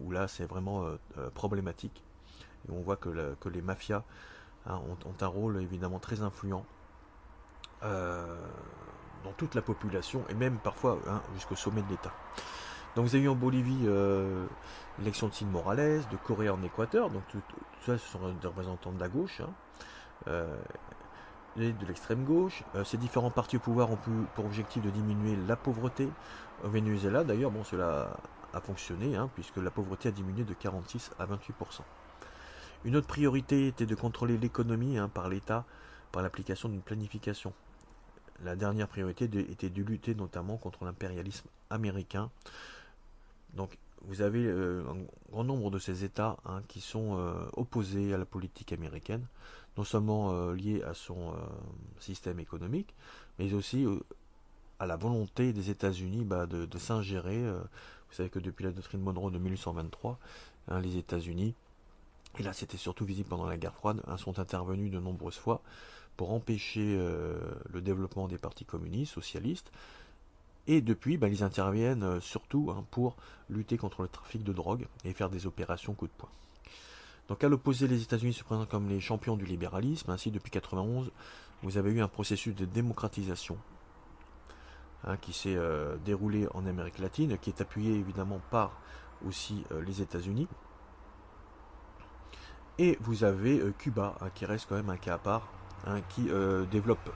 où 0.00 0.10
là, 0.10 0.26
c'est 0.26 0.44
vraiment 0.46 0.84
problématique. 1.34 2.02
Et 2.66 2.72
on 2.72 2.80
voit 2.80 2.96
que, 2.96 3.36
que 3.40 3.48
les 3.48 3.62
mafias 3.62 4.02
ont, 4.66 4.96
un 5.20 5.26
rôle 5.26 5.62
évidemment 5.62 6.00
très 6.00 6.22
influent 6.22 6.66
dans 9.24 9.32
toute 9.32 9.54
la 9.54 9.62
population 9.62 10.24
et 10.28 10.34
même 10.34 10.58
parfois 10.58 10.98
jusqu'au 11.34 11.56
sommet 11.56 11.82
de 11.82 11.88
l'État. 11.90 12.12
Donc 12.94 13.06
vous 13.06 13.14
avez 13.14 13.24
eu 13.24 13.28
en 13.28 13.34
Bolivie 13.34 13.84
euh, 13.86 14.46
l'élection 14.98 15.28
de 15.28 15.32
Sid 15.32 15.50
Morales, 15.50 16.02
de 16.10 16.16
Corée 16.16 16.50
en 16.50 16.62
Équateur, 16.62 17.10
donc 17.10 17.22
tout, 17.28 17.40
ça 17.86 17.96
ce 17.96 18.06
sont 18.06 18.32
des 18.32 18.46
représentants 18.46 18.92
de 18.92 19.00
la 19.00 19.08
gauche, 19.08 19.40
hein, 19.40 19.50
euh, 20.28 20.56
de 21.56 21.86
l'extrême 21.86 22.24
gauche. 22.24 22.64
Euh, 22.74 22.84
ces 22.84 22.98
différents 22.98 23.30
partis 23.30 23.56
au 23.56 23.60
pouvoir 23.60 23.90
ont 23.90 23.98
pour 24.34 24.44
objectif 24.44 24.82
de 24.82 24.90
diminuer 24.90 25.36
la 25.48 25.56
pauvreté. 25.56 26.08
Au 26.64 26.68
Venezuela 26.68 27.24
d'ailleurs, 27.24 27.50
bon 27.50 27.64
cela 27.64 28.16
a 28.52 28.60
fonctionné, 28.60 29.16
hein, 29.16 29.30
puisque 29.34 29.56
la 29.56 29.70
pauvreté 29.70 30.10
a 30.10 30.12
diminué 30.12 30.44
de 30.44 30.52
46 30.52 31.12
à 31.18 31.24
28%. 31.26 31.80
Une 32.84 32.96
autre 32.96 33.06
priorité 33.06 33.68
était 33.68 33.86
de 33.86 33.94
contrôler 33.94 34.36
l'économie 34.36 34.98
hein, 34.98 35.08
par 35.08 35.28
l'État 35.28 35.64
par 36.12 36.22
l'application 36.22 36.68
d'une 36.68 36.82
planification. 36.82 37.52
La 38.44 38.56
dernière 38.56 38.88
priorité 38.88 39.24
était 39.24 39.70
de 39.70 39.82
lutter 39.82 40.14
notamment 40.14 40.56
contre 40.56 40.84
l'impérialisme 40.84 41.46
américain. 41.70 42.30
Donc 43.54 43.78
vous 44.04 44.22
avez 44.22 44.44
euh, 44.44 44.82
un 44.88 44.96
grand 45.30 45.44
nombre 45.44 45.70
de 45.70 45.78
ces 45.78 46.04
États 46.04 46.36
hein, 46.44 46.62
qui 46.68 46.80
sont 46.80 47.18
euh, 47.18 47.34
opposés 47.54 48.12
à 48.12 48.18
la 48.18 48.24
politique 48.24 48.72
américaine, 48.72 49.24
non 49.76 49.84
seulement 49.84 50.32
euh, 50.32 50.54
liés 50.54 50.82
à 50.82 50.94
son 50.94 51.34
système 52.00 52.40
économique, 52.40 52.94
mais 53.38 53.52
aussi 53.54 53.86
à 54.78 54.86
la 54.86 54.96
volonté 54.96 55.52
des 55.52 55.70
États-Unis 55.70 56.24
bah, 56.24 56.46
de, 56.46 56.78
s'ingérer. 56.78 57.40
vous 57.40 58.14
savez 58.14 58.28
que 58.28 58.40
depuis 58.40 58.64
la 58.64 58.72
doctrine 58.72 59.00
Monroe 59.00 59.30
de 59.30 59.38
1823, 59.38 60.18
hein, 60.68 60.80
les 60.80 60.96
États-Unis, 60.96 61.54
et 62.38 62.42
là 62.42 62.52
c'était 62.52 62.76
surtout 62.76 63.04
visible 63.04 63.28
pendant 63.28 63.46
la 63.46 63.56
guerre 63.56 63.74
froide, 63.74 64.02
hein, 64.08 64.16
sont 64.16 64.38
intervenus 64.40 64.90
de 64.90 64.98
nombreuses 64.98 65.38
fois 65.38 65.62
pour 66.16 66.32
empêcher 66.32 66.96
le 67.72 67.80
développement 67.80 68.28
des 68.28 68.38
partis 68.38 68.64
communistes, 68.64 69.14
socialistes, 69.14 69.72
et 70.66 70.80
depuis, 70.80 71.16
bah, 71.16 71.28
ils 71.28 71.42
interviennent 71.42 72.04
euh, 72.04 72.20
surtout 72.20 72.70
hein, 72.70 72.84
pour 72.90 73.16
lutter 73.50 73.76
contre 73.76 74.02
le 74.02 74.08
trafic 74.08 74.44
de 74.44 74.52
drogue 74.52 74.86
et 75.04 75.12
faire 75.12 75.28
des 75.28 75.46
opérations 75.46 75.94
coup 75.94 76.06
de 76.06 76.12
poing. 76.12 76.28
Donc 77.28 77.42
à 77.42 77.48
l'opposé, 77.48 77.88
les 77.88 78.02
États-Unis 78.02 78.32
se 78.32 78.44
présentent 78.44 78.68
comme 78.68 78.88
les 78.88 79.00
champions 79.00 79.36
du 79.36 79.44
libéralisme. 79.44 80.10
Ainsi, 80.10 80.30
depuis 80.30 80.50
1991, 80.50 81.10
vous 81.62 81.78
avez 81.78 81.90
eu 81.92 82.00
un 82.00 82.08
processus 82.08 82.54
de 82.54 82.64
démocratisation 82.64 83.58
hein, 85.04 85.16
qui 85.16 85.32
s'est 85.32 85.56
euh, 85.56 85.96
déroulé 86.04 86.46
en 86.54 86.66
Amérique 86.66 86.98
latine, 86.98 87.38
qui 87.38 87.50
est 87.50 87.60
appuyé 87.60 87.94
évidemment 87.94 88.40
par 88.50 88.80
aussi 89.26 89.64
euh, 89.72 89.82
les 89.82 90.00
États-Unis. 90.00 90.48
Et 92.78 92.98
vous 93.00 93.24
avez 93.24 93.60
Cuba, 93.78 94.16
hein, 94.20 94.30
qui 94.34 94.46
reste 94.46 94.66
quand 94.68 94.76
même 94.76 94.90
un 94.90 94.96
cas 94.96 95.14
à 95.14 95.18
part, 95.18 95.48
qui 96.08 96.28
développe 96.70 97.10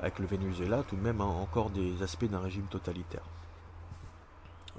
avec 0.00 0.18
le 0.18 0.26
Venezuela, 0.26 0.82
tout 0.82 0.96
de 0.96 1.00
même 1.00 1.20
hein, 1.20 1.24
encore 1.24 1.70
des 1.70 2.02
aspects 2.02 2.24
d'un 2.24 2.40
régime 2.40 2.64
totalitaire. 2.64 3.22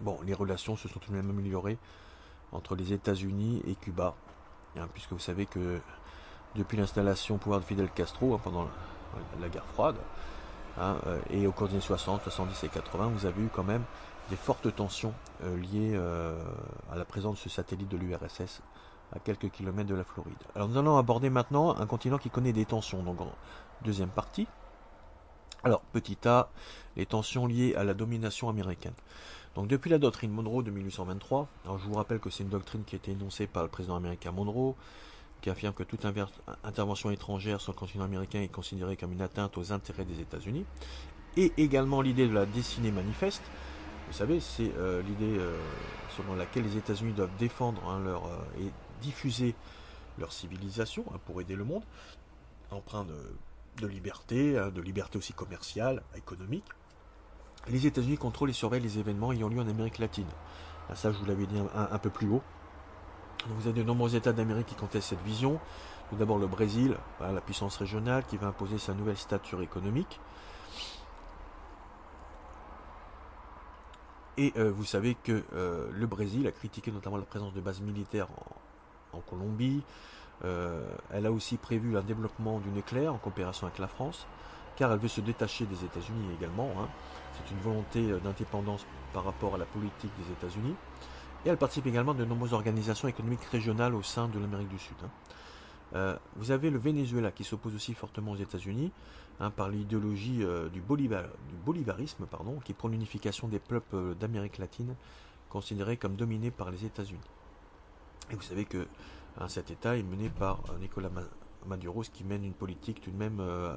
Bon, 0.01 0.19
les 0.23 0.33
relations 0.33 0.75
se 0.75 0.87
sont 0.87 0.99
tout 0.99 1.11
de 1.11 1.15
même 1.15 1.29
améliorées 1.29 1.77
entre 2.51 2.75
les 2.75 2.93
États-Unis 2.93 3.61
et 3.67 3.75
Cuba, 3.75 4.15
hein, 4.77 4.87
puisque 4.93 5.11
vous 5.11 5.19
savez 5.19 5.45
que 5.45 5.79
depuis 6.55 6.77
l'installation 6.77 7.35
au 7.35 7.37
pouvoir 7.37 7.59
de 7.59 7.65
Fidel 7.65 7.89
Castro 7.89 8.33
hein, 8.33 8.39
pendant 8.43 8.67
la, 9.39 9.49
guerre 9.49 9.65
froide, 9.65 9.95
euh, 10.79 11.19
et 11.29 11.45
au 11.45 11.51
cours 11.51 11.67
des 11.67 11.73
années 11.73 11.81
60, 11.81 12.23
70 12.23 12.63
et 12.63 12.69
80, 12.69 13.11
vous 13.13 13.25
avez 13.25 13.41
eu 13.41 13.49
quand 13.53 13.63
même 13.63 13.83
des 14.29 14.35
fortes 14.35 14.73
tensions 14.75 15.13
euh, 15.43 15.57
liées 15.57 15.93
euh, 15.93 16.41
à 16.91 16.97
la 16.97 17.05
présence 17.05 17.35
de 17.35 17.41
ce 17.41 17.49
satellite 17.49 17.89
de 17.89 17.97
l'URSS 17.97 18.61
à 19.13 19.19
quelques 19.19 19.49
kilomètres 19.49 19.89
de 19.89 19.95
la 19.95 20.03
Floride. 20.03 20.37
Alors 20.55 20.67
nous 20.67 20.77
allons 20.77 20.97
aborder 20.97 21.29
maintenant 21.29 21.75
un 21.75 21.85
continent 21.85 22.17
qui 22.17 22.29
connaît 22.29 22.53
des 22.53 22.65
tensions. 22.65 23.03
Donc 23.03 23.21
en 23.21 23.31
deuxième 23.83 24.09
partie, 24.09 24.47
alors, 25.63 25.81
petit 25.93 26.17
a, 26.25 26.49
les 26.95 27.05
tensions 27.05 27.45
liées 27.45 27.75
à 27.75 27.83
la 27.83 27.93
domination 27.93 28.49
américaine. 28.49 28.93
Donc 29.53 29.67
depuis 29.67 29.91
la 29.91 29.99
doctrine 29.99 30.31
Monroe 30.31 30.63
de 30.63 30.71
1823, 30.71 31.47
alors 31.65 31.77
je 31.77 31.85
vous 31.85 31.93
rappelle 31.93 32.19
que 32.19 32.29
c'est 32.29 32.43
une 32.43 32.49
doctrine 32.49 32.83
qui 32.83 32.95
a 32.95 32.97
été 32.97 33.11
énoncée 33.11 33.47
par 33.47 33.63
le 33.63 33.69
président 33.69 33.95
américain 33.95 34.31
Monroe, 34.31 34.75
qui 35.41 35.49
affirme 35.49 35.73
que 35.73 35.83
toute 35.83 36.05
intervention 36.63 37.11
étrangère 37.11 37.61
sur 37.61 37.73
le 37.73 37.77
continent 37.77 38.05
américain 38.05 38.41
est 38.41 38.47
considérée 38.47 38.95
comme 38.95 39.11
une 39.11 39.21
atteinte 39.21 39.57
aux 39.57 39.71
intérêts 39.71 40.05
des 40.05 40.19
États-Unis, 40.19 40.65
et 41.37 41.51
également 41.57 42.01
l'idée 42.01 42.27
de 42.27 42.33
la 42.33 42.45
destinée 42.45 42.91
manifeste. 42.91 43.43
Vous 44.07 44.17
savez, 44.17 44.39
c'est 44.39 44.71
euh, 44.77 45.01
l'idée 45.03 45.37
euh, 45.37 45.57
selon 46.17 46.35
laquelle 46.35 46.63
les 46.63 46.77
États-Unis 46.77 47.13
doivent 47.13 47.35
défendre 47.37 47.81
hein, 47.87 47.99
leur, 47.99 48.25
euh, 48.25 48.69
diffuser 49.01 49.55
leur 50.17 50.31
civilisation 50.31 51.05
hein, 51.13 51.19
pour 51.25 51.41
aider 51.41 51.55
le 51.55 51.63
monde, 51.63 51.83
empreint 52.69 53.05
de 53.77 53.87
liberté, 53.87 54.57
hein, 54.57 54.69
de 54.69 54.81
liberté 54.81 55.17
aussi 55.17 55.33
commerciale, 55.33 56.03
économique. 56.15 56.65
Les 57.67 57.85
États-Unis 57.85 58.17
contrôlent 58.17 58.49
et 58.49 58.53
surveillent 58.53 58.81
les 58.81 58.97
événements 58.97 59.31
ayant 59.31 59.49
lieu 59.49 59.59
en 59.59 59.67
Amérique 59.67 59.99
latine. 59.99 60.27
Ah, 60.89 60.95
ça, 60.95 61.11
je 61.11 61.17
vous 61.17 61.25
l'avais 61.25 61.45
dit 61.45 61.55
un, 61.75 61.97
peu 61.99 62.09
plus 62.09 62.27
haut. 62.27 62.41
vous 63.47 63.67
avez 63.67 63.81
de 63.81 63.85
nombreux 63.85 64.15
États 64.15 64.33
d'Amérique 64.33 64.67
qui 64.67 64.75
contestent 64.75 65.09
cette 65.09 65.21
vision. 65.23 65.59
Tout 66.09 66.15
d'abord 66.15 66.39
le 66.39 66.47
Brésil, 66.47 66.97
la 67.19 67.39
puissance 67.39 67.77
régionale 67.77 68.25
qui 68.25 68.37
va 68.37 68.47
imposer 68.47 68.77
sa 68.77 68.93
nouvelle 68.93 69.17
stature 69.17 69.61
économique. 69.61 70.19
Et 74.37 74.53
euh, 74.57 74.71
vous 74.71 74.85
savez 74.85 75.15
que 75.15 75.43
euh, 75.53 75.89
le 75.93 76.07
Brésil 76.07 76.47
a 76.47 76.51
critiqué 76.51 76.91
notamment 76.91 77.17
la 77.17 77.25
présence 77.25 77.53
de 77.53 77.61
bases 77.61 77.81
militaires 77.81 78.27
en 78.31 78.60
Colombie, 79.21 79.83
euh, 80.43 80.83
elle 81.11 81.25
a 81.25 81.31
aussi 81.31 81.57
prévu 81.57 81.97
un 81.97 82.01
développement 82.01 82.59
du 82.59 82.69
nucléaire 82.69 83.13
en 83.13 83.17
coopération 83.17 83.67
avec 83.67 83.79
la 83.79 83.87
France, 83.87 84.25
car 84.75 84.91
elle 84.91 84.99
veut 84.99 85.07
se 85.07 85.21
détacher 85.21 85.65
des 85.65 85.83
États-Unis 85.85 86.33
également. 86.37 86.71
Hein. 86.79 86.87
C'est 87.33 87.53
une 87.53 87.59
volonté 87.59 88.11
euh, 88.11 88.19
d'indépendance 88.19 88.85
par 89.13 89.23
rapport 89.23 89.55
à 89.55 89.57
la 89.57 89.65
politique 89.65 90.11
des 90.17 90.31
États-Unis. 90.31 90.75
Et 91.45 91.49
elle 91.49 91.57
participe 91.57 91.87
également 91.87 92.13
de 92.13 92.25
nombreuses 92.25 92.53
organisations 92.53 93.07
économiques 93.07 93.43
régionales 93.45 93.95
au 93.95 94.03
sein 94.03 94.27
de 94.27 94.39
l'Amérique 94.39 94.69
du 94.69 94.79
Sud. 94.79 94.97
Hein. 95.03 95.09
Euh, 95.93 96.17
vous 96.37 96.51
avez 96.51 96.69
le 96.69 96.79
Venezuela 96.79 97.31
qui 97.31 97.43
s'oppose 97.43 97.75
aussi 97.75 97.93
fortement 97.93 98.31
aux 98.31 98.37
États-Unis 98.37 98.91
hein, 99.39 99.49
par 99.49 99.69
l'idéologie 99.69 100.45
du, 100.71 100.81
bolivarisme, 100.81 102.25
pardon, 102.27 102.59
qui 102.63 102.73
prend 102.73 102.87
l'unification 102.87 103.47
des 103.49 103.59
peuples 103.59 104.15
d'Amérique 104.15 104.57
latine 104.57 104.95
considérés 105.49 105.97
comme 105.97 106.15
dominés 106.15 106.51
par 106.51 106.71
les 106.71 106.85
États-Unis. 106.85 107.19
Et 108.31 108.35
vous 108.35 108.41
savez 108.41 108.65
que 108.65 108.87
Hein, 109.39 109.47
cet 109.47 109.71
État 109.71 109.97
est 109.97 110.03
mené 110.03 110.29
par 110.29 110.59
euh, 110.69 110.77
Nicolas 110.79 111.09
Maduro, 111.65 112.01
qui 112.01 112.23
mène 112.23 112.43
une 112.43 112.53
politique 112.53 113.01
tout 113.01 113.11
de 113.11 113.17
même 113.17 113.39
euh, 113.39 113.75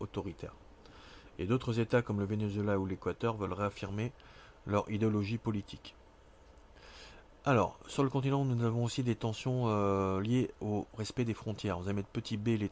autoritaire. 0.00 0.54
Et 1.38 1.46
d'autres 1.46 1.78
États 1.78 2.02
comme 2.02 2.20
le 2.20 2.26
Venezuela 2.26 2.78
ou 2.78 2.86
l'Équateur 2.86 3.36
veulent 3.36 3.52
réaffirmer 3.52 4.12
leur 4.66 4.90
idéologie 4.90 5.38
politique. 5.38 5.94
Alors, 7.46 7.78
sur 7.86 8.02
le 8.02 8.10
continent, 8.10 8.44
nous 8.44 8.64
avons 8.66 8.84
aussi 8.84 9.02
des 9.02 9.14
tensions 9.14 9.64
euh, 9.68 10.20
liées 10.20 10.50
au 10.60 10.86
respect 10.98 11.24
des 11.24 11.32
frontières. 11.32 11.78
Vous 11.78 11.86
allez 11.86 11.96
mettre 11.96 12.08
petit 12.08 12.36
b 12.36 12.48
les, 12.48 12.70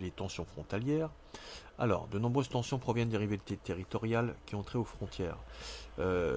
les, 0.00 0.10
tensions 0.10 0.44
frontalières. 0.44 1.10
Alors, 1.78 2.08
de 2.08 2.18
nombreuses 2.18 2.48
tensions 2.48 2.80
proviennent 2.80 3.10
des 3.10 3.16
rivalités 3.16 3.56
territoriales 3.56 4.34
qui 4.46 4.56
ont 4.56 4.64
trait 4.64 4.78
aux 4.78 4.84
frontières. 4.84 5.38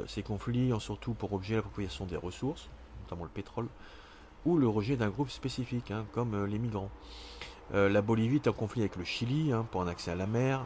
ces 0.08 0.22
conflits 0.22 0.72
ont 0.74 0.80
surtout 0.80 1.16
pour 1.16 1.34
objet 1.34 1.56
l'appropriation 1.56 2.06
des 2.06 2.18
ressources, 2.18 2.70
notamment 3.04 3.24
le 3.24 3.32
pétrole, 3.32 3.68
ou 4.46 4.58
le 4.58 4.68
rejet 4.68 4.98
d'un 4.98 5.10
groupe 5.10 5.30
spécifique, 5.30 5.92
hein, 5.92 6.06
comme 6.14 6.34
euh, 6.34 6.48
les 6.48 6.60
migrants. 6.60 6.90
Euh, 7.74 7.90
la 7.90 8.02
Bolivie 8.02 8.36
est 8.36 8.48
en 8.48 8.54
conflit 8.54 8.82
avec 8.82 8.96
le 8.96 9.04
Chili 9.04 9.52
hein, 9.52 9.66
pour 9.72 9.82
un 9.82 9.88
accès 9.88 10.12
à 10.12 10.16
la 10.16 10.28
mer. 10.28 10.66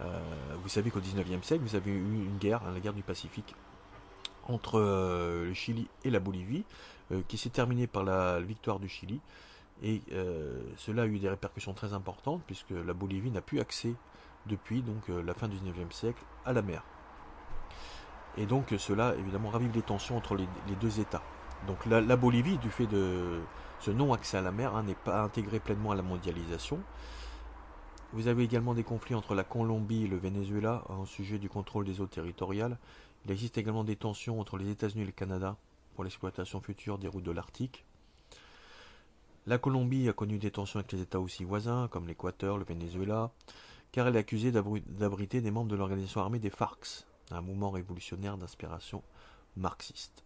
Euh, 0.00 0.20
vous 0.62 0.68
savez 0.68 0.90
qu'au 0.90 1.00
19e 1.00 1.42
siècle, 1.42 1.62
vous 1.64 1.76
avez 1.76 1.90
eu 1.90 2.24
une 2.24 2.38
guerre, 2.38 2.62
hein, 2.66 2.72
la 2.74 2.80
guerre 2.80 2.92
du 2.92 3.02
Pacifique, 3.02 3.54
entre 4.48 4.78
le 4.78 5.54
Chili 5.54 5.88
et 6.04 6.10
la 6.10 6.20
Bolivie, 6.20 6.64
qui 7.26 7.38
s'est 7.38 7.50
terminée 7.50 7.86
par 7.86 8.04
la 8.04 8.40
victoire 8.40 8.78
du 8.78 8.88
Chili. 8.88 9.20
Et 9.82 10.02
cela 10.76 11.02
a 11.02 11.06
eu 11.06 11.18
des 11.18 11.28
répercussions 11.28 11.72
très 11.72 11.94
importantes, 11.94 12.42
puisque 12.46 12.70
la 12.70 12.92
Bolivie 12.92 13.32
n'a 13.32 13.40
plus 13.40 13.58
accès 13.58 13.94
depuis 14.46 14.82
donc 14.82 15.08
la 15.08 15.34
fin 15.34 15.48
du 15.48 15.56
19e 15.56 15.90
siècle 15.90 16.22
à 16.44 16.52
la 16.52 16.62
mer. 16.62 16.84
Et 18.36 18.46
donc 18.46 18.72
cela 18.78 19.16
évidemment 19.18 19.48
ravive 19.48 19.72
les 19.74 19.82
tensions 19.82 20.16
entre 20.16 20.36
les 20.36 20.46
deux 20.80 21.00
États. 21.00 21.22
Donc 21.66 21.84
la, 21.86 22.16
Bolivie, 22.16 22.58
du 22.58 22.70
fait 22.70 22.86
de 22.86 23.40
ce 23.80 23.90
non-accès 23.90 24.36
à 24.36 24.40
la 24.40 24.52
mer, 24.52 24.74
hein, 24.74 24.84
n'est 24.84 24.94
pas 24.94 25.22
intégrée 25.22 25.60
pleinement 25.60 25.90
à 25.90 25.96
la 25.96 26.02
mondialisation. 26.02 26.78
Vous 28.12 28.28
avez 28.28 28.44
également 28.44 28.74
des 28.74 28.84
conflits 28.84 29.14
entre 29.14 29.34
la 29.34 29.44
Colombie 29.44 30.04
et 30.04 30.08
le 30.08 30.16
Venezuela 30.16 30.84
au 30.88 31.06
sujet 31.06 31.38
du 31.38 31.48
contrôle 31.48 31.84
des 31.84 32.00
eaux 32.00 32.06
territoriales. 32.06 32.78
Il 33.24 33.32
existe 33.32 33.58
également 33.58 33.84
des 33.84 33.96
tensions 33.96 34.40
entre 34.40 34.56
les 34.56 34.70
États-Unis 34.70 35.02
et 35.02 35.06
le 35.06 35.12
Canada 35.12 35.56
pour 35.94 36.04
l'exploitation 36.04 36.60
future 36.60 36.98
des 36.98 37.08
routes 37.08 37.24
de 37.24 37.32
l'Arctique. 37.32 37.84
La 39.46 39.58
Colombie 39.58 40.08
a 40.08 40.12
connu 40.12 40.38
des 40.38 40.50
tensions 40.50 40.78
avec 40.78 40.92
les 40.92 41.00
États 41.00 41.20
aussi 41.20 41.44
voisins, 41.44 41.88
comme 41.88 42.06
l'Équateur, 42.06 42.58
le 42.58 42.64
Venezuela, 42.64 43.30
car 43.92 44.06
elle 44.06 44.16
est 44.16 44.20
accusée 44.20 44.52
d'abriter 44.52 45.40
des 45.40 45.50
membres 45.50 45.70
de 45.70 45.76
l'organisation 45.76 46.20
armée 46.20 46.38
des 46.38 46.50
FARC, 46.50 47.06
un 47.30 47.40
mouvement 47.40 47.70
révolutionnaire 47.70 48.36
d'inspiration 48.36 49.02
marxiste. 49.56 50.25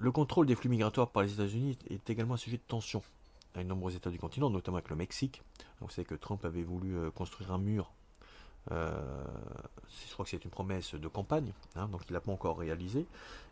Le 0.00 0.12
contrôle 0.12 0.46
des 0.46 0.54
flux 0.54 0.68
migratoires 0.68 1.10
par 1.10 1.24
les 1.24 1.32
États-Unis 1.32 1.76
est 1.90 2.08
également 2.08 2.34
un 2.34 2.38
sujet 2.38 2.56
de 2.56 2.62
tension 2.62 3.02
avec 3.54 3.66
de 3.66 3.72
nombreux 3.72 3.96
États 3.96 4.10
du 4.10 4.18
continent, 4.18 4.48
notamment 4.48 4.76
avec 4.76 4.90
le 4.90 4.96
Mexique. 4.96 5.42
Vous 5.80 5.90
savez 5.90 6.04
que 6.04 6.14
Trump 6.14 6.44
avait 6.44 6.62
voulu 6.62 6.96
euh, 6.96 7.10
construire 7.10 7.50
un 7.50 7.58
mur. 7.58 7.90
Euh, 8.70 9.24
je 10.06 10.12
crois 10.12 10.24
que 10.24 10.30
c'est 10.30 10.44
une 10.44 10.52
promesse 10.52 10.94
de 10.94 11.08
campagne, 11.08 11.52
hein, 11.74 11.88
donc 11.88 12.02
il 12.08 12.12
n'a 12.12 12.20
pas 12.20 12.30
encore 12.30 12.58
réalisé. 12.58 13.06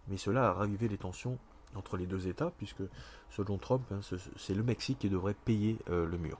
Mais 0.06 0.18
cela 0.18 0.50
a 0.50 0.52
ravivé 0.52 0.86
les 0.86 0.98
tensions 0.98 1.36
entre 1.74 1.96
les 1.96 2.06
deux 2.06 2.28
États, 2.28 2.52
puisque 2.58 2.82
selon 3.30 3.58
Trump, 3.58 3.82
hein, 3.90 3.98
c'est 4.36 4.54
le 4.54 4.62
Mexique 4.62 5.00
qui 5.00 5.10
devrait 5.10 5.34
payer 5.34 5.78
euh, 5.90 6.06
le 6.06 6.16
mur. 6.16 6.38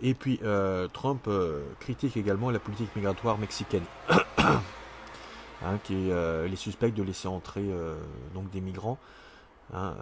Et 0.00 0.14
puis 0.14 0.38
Trump 0.92 1.28
critique 1.80 2.16
également 2.16 2.52
la 2.52 2.60
politique 2.60 2.94
migratoire 2.94 3.36
mexicaine. 3.36 3.82
Hein, 5.64 5.78
qui 5.82 5.94
est, 5.94 6.12
euh, 6.12 6.46
les 6.46 6.54
suspects 6.54 6.94
de 6.94 7.02
laisser 7.02 7.26
entrer 7.26 7.64
euh, 7.64 7.96
donc 8.32 8.48
des 8.50 8.60
migrants 8.60 8.96
hein, 9.74 9.94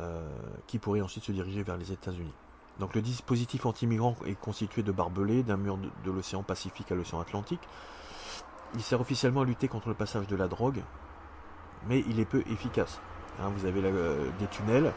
qui 0.67 0.79
pourrait 0.79 1.01
ensuite 1.01 1.25
se 1.25 1.33
diriger 1.33 1.63
vers 1.63 1.79
les 1.79 1.93
États-Unis. 1.93 2.35
Donc 2.79 2.95
le 2.95 3.01
dispositif 3.01 3.65
anti-migrant 3.65 4.17
est 4.27 4.39
constitué 4.39 4.83
de 4.83 4.93
barbelés, 4.93 5.43
d'un 5.43 5.57
mur 5.57 5.79
de, 5.79 6.11
l'océan 6.11 6.43
Pacifique 6.43 6.93
à 6.93 6.95
l'océan 6.95 7.21
Atlantique. 7.21 7.67
Il 8.75 8.83
sert 8.83 9.01
officiellement 9.01 9.41
à 9.41 9.45
lutter 9.45 9.67
contre 9.67 9.89
le 9.89 9.95
passage 9.95 10.27
de 10.27 10.37
la 10.37 10.47
drogue, 10.47 10.83
mais 11.89 12.05
il 12.07 12.21
est 12.21 12.27
peu 12.27 12.43
efficace. 12.51 13.01
Hein, 13.41 13.51
vous 13.57 13.65
avez 13.65 13.81
des 13.81 14.47
tunnels, 14.51 14.93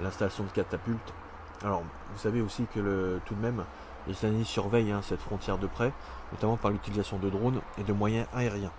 l'installation 0.00 0.44
de 0.44 0.50
catapultes. 0.50 1.12
Alors, 1.62 1.82
vous 1.82 2.18
savez 2.18 2.40
aussi 2.40 2.64
que 2.74 3.20
tout 3.26 3.34
de 3.34 3.40
même, 3.40 3.64
les 4.06 4.14
États-Unis 4.14 4.46
surveillent 4.46 4.94
cette 5.02 5.20
frontière 5.20 5.58
de 5.58 5.66
près, 5.66 5.92
notamment 6.32 6.56
par 6.56 6.70
l'utilisation 6.70 7.18
de 7.18 7.28
drones 7.28 7.60
et 7.76 7.84
de 7.84 7.92
moyens 7.92 8.26
aériens. 8.32 8.72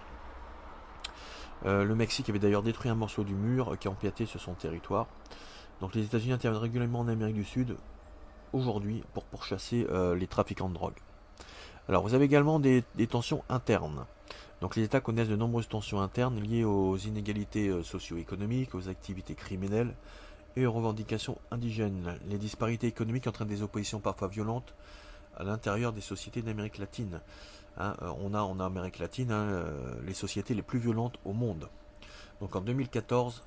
Euh, 1.66 1.84
le 1.84 1.96
Mexique 1.96 2.30
avait 2.30 2.40
d'ailleurs 2.40 2.64
détruit 2.64 2.90
un 2.90 2.96
morceau 2.96 3.24
du 3.24 3.36
mur 3.36 3.78
qui 3.80 3.88
empiétait 3.88 4.26
sur 4.26 4.42
son 4.42 4.54
territoire. 4.54 5.08
Donc 5.80 5.96
les 5.96 6.04
États-Unis 6.04 6.34
interviennent 6.34 6.62
régulièrement 6.62 7.00
en 7.00 7.08
Amérique 7.08 7.36
du 7.36 7.44
Sud 7.44 7.76
aujourd'hui 8.54 9.04
pour 9.14 9.24
pourchasser 9.26 9.88
euh, 9.90 10.16
les 10.16 10.28
trafiquants 10.28 10.70
de 10.70 10.74
drogue. 10.74 10.98
Alors 11.88 12.04
vous 12.04 12.14
avez 12.14 12.26
également 12.26 12.60
des, 12.60 12.84
tensions 13.10 13.44
internes. 13.50 14.06
Donc 14.62 14.76
les 14.76 14.84
États 14.84 15.02
connaissent 15.02 15.30
de 15.30 15.36
nombreuses 15.36 15.68
tensions 15.68 16.02
internes 16.02 16.40
liées 16.40 16.64
aux 16.64 16.98
inégalités 16.98 17.70
euh, 17.70 17.84
socio-économiques, 17.84 18.76
aux 18.76 18.90
activités 18.90 19.36
criminelles 19.36 19.94
et 20.56 20.66
aux 20.66 20.72
revendications 20.72 21.38
indigènes. 21.50 22.20
Les 22.30 22.38
disparités 22.38 22.88
économiques 22.88 23.28
entraînent 23.28 23.48
des 23.48 23.64
oppositions 23.64 24.00
parfois 24.00 24.28
violentes 24.28 24.76
à 25.38 25.44
l'intérieur 25.44 25.94
des 25.94 26.02
sociétés 26.02 26.42
d'Amérique 26.42 26.78
latine. 26.78 27.22
Hein, 27.78 27.96
euh, 28.02 28.12
on 28.20 28.34
a 28.34 28.42
en 28.42 28.60
Amérique 28.60 29.00
latine 29.00 29.32
hein, 29.32 29.66
les 30.06 30.14
sociétés 30.14 30.54
les 30.54 30.62
plus 30.62 30.80
violentes 30.80 31.18
au 31.26 31.34
monde. 31.34 31.70
Donc 32.40 32.56
en 32.56 32.62
2014, 32.62 33.44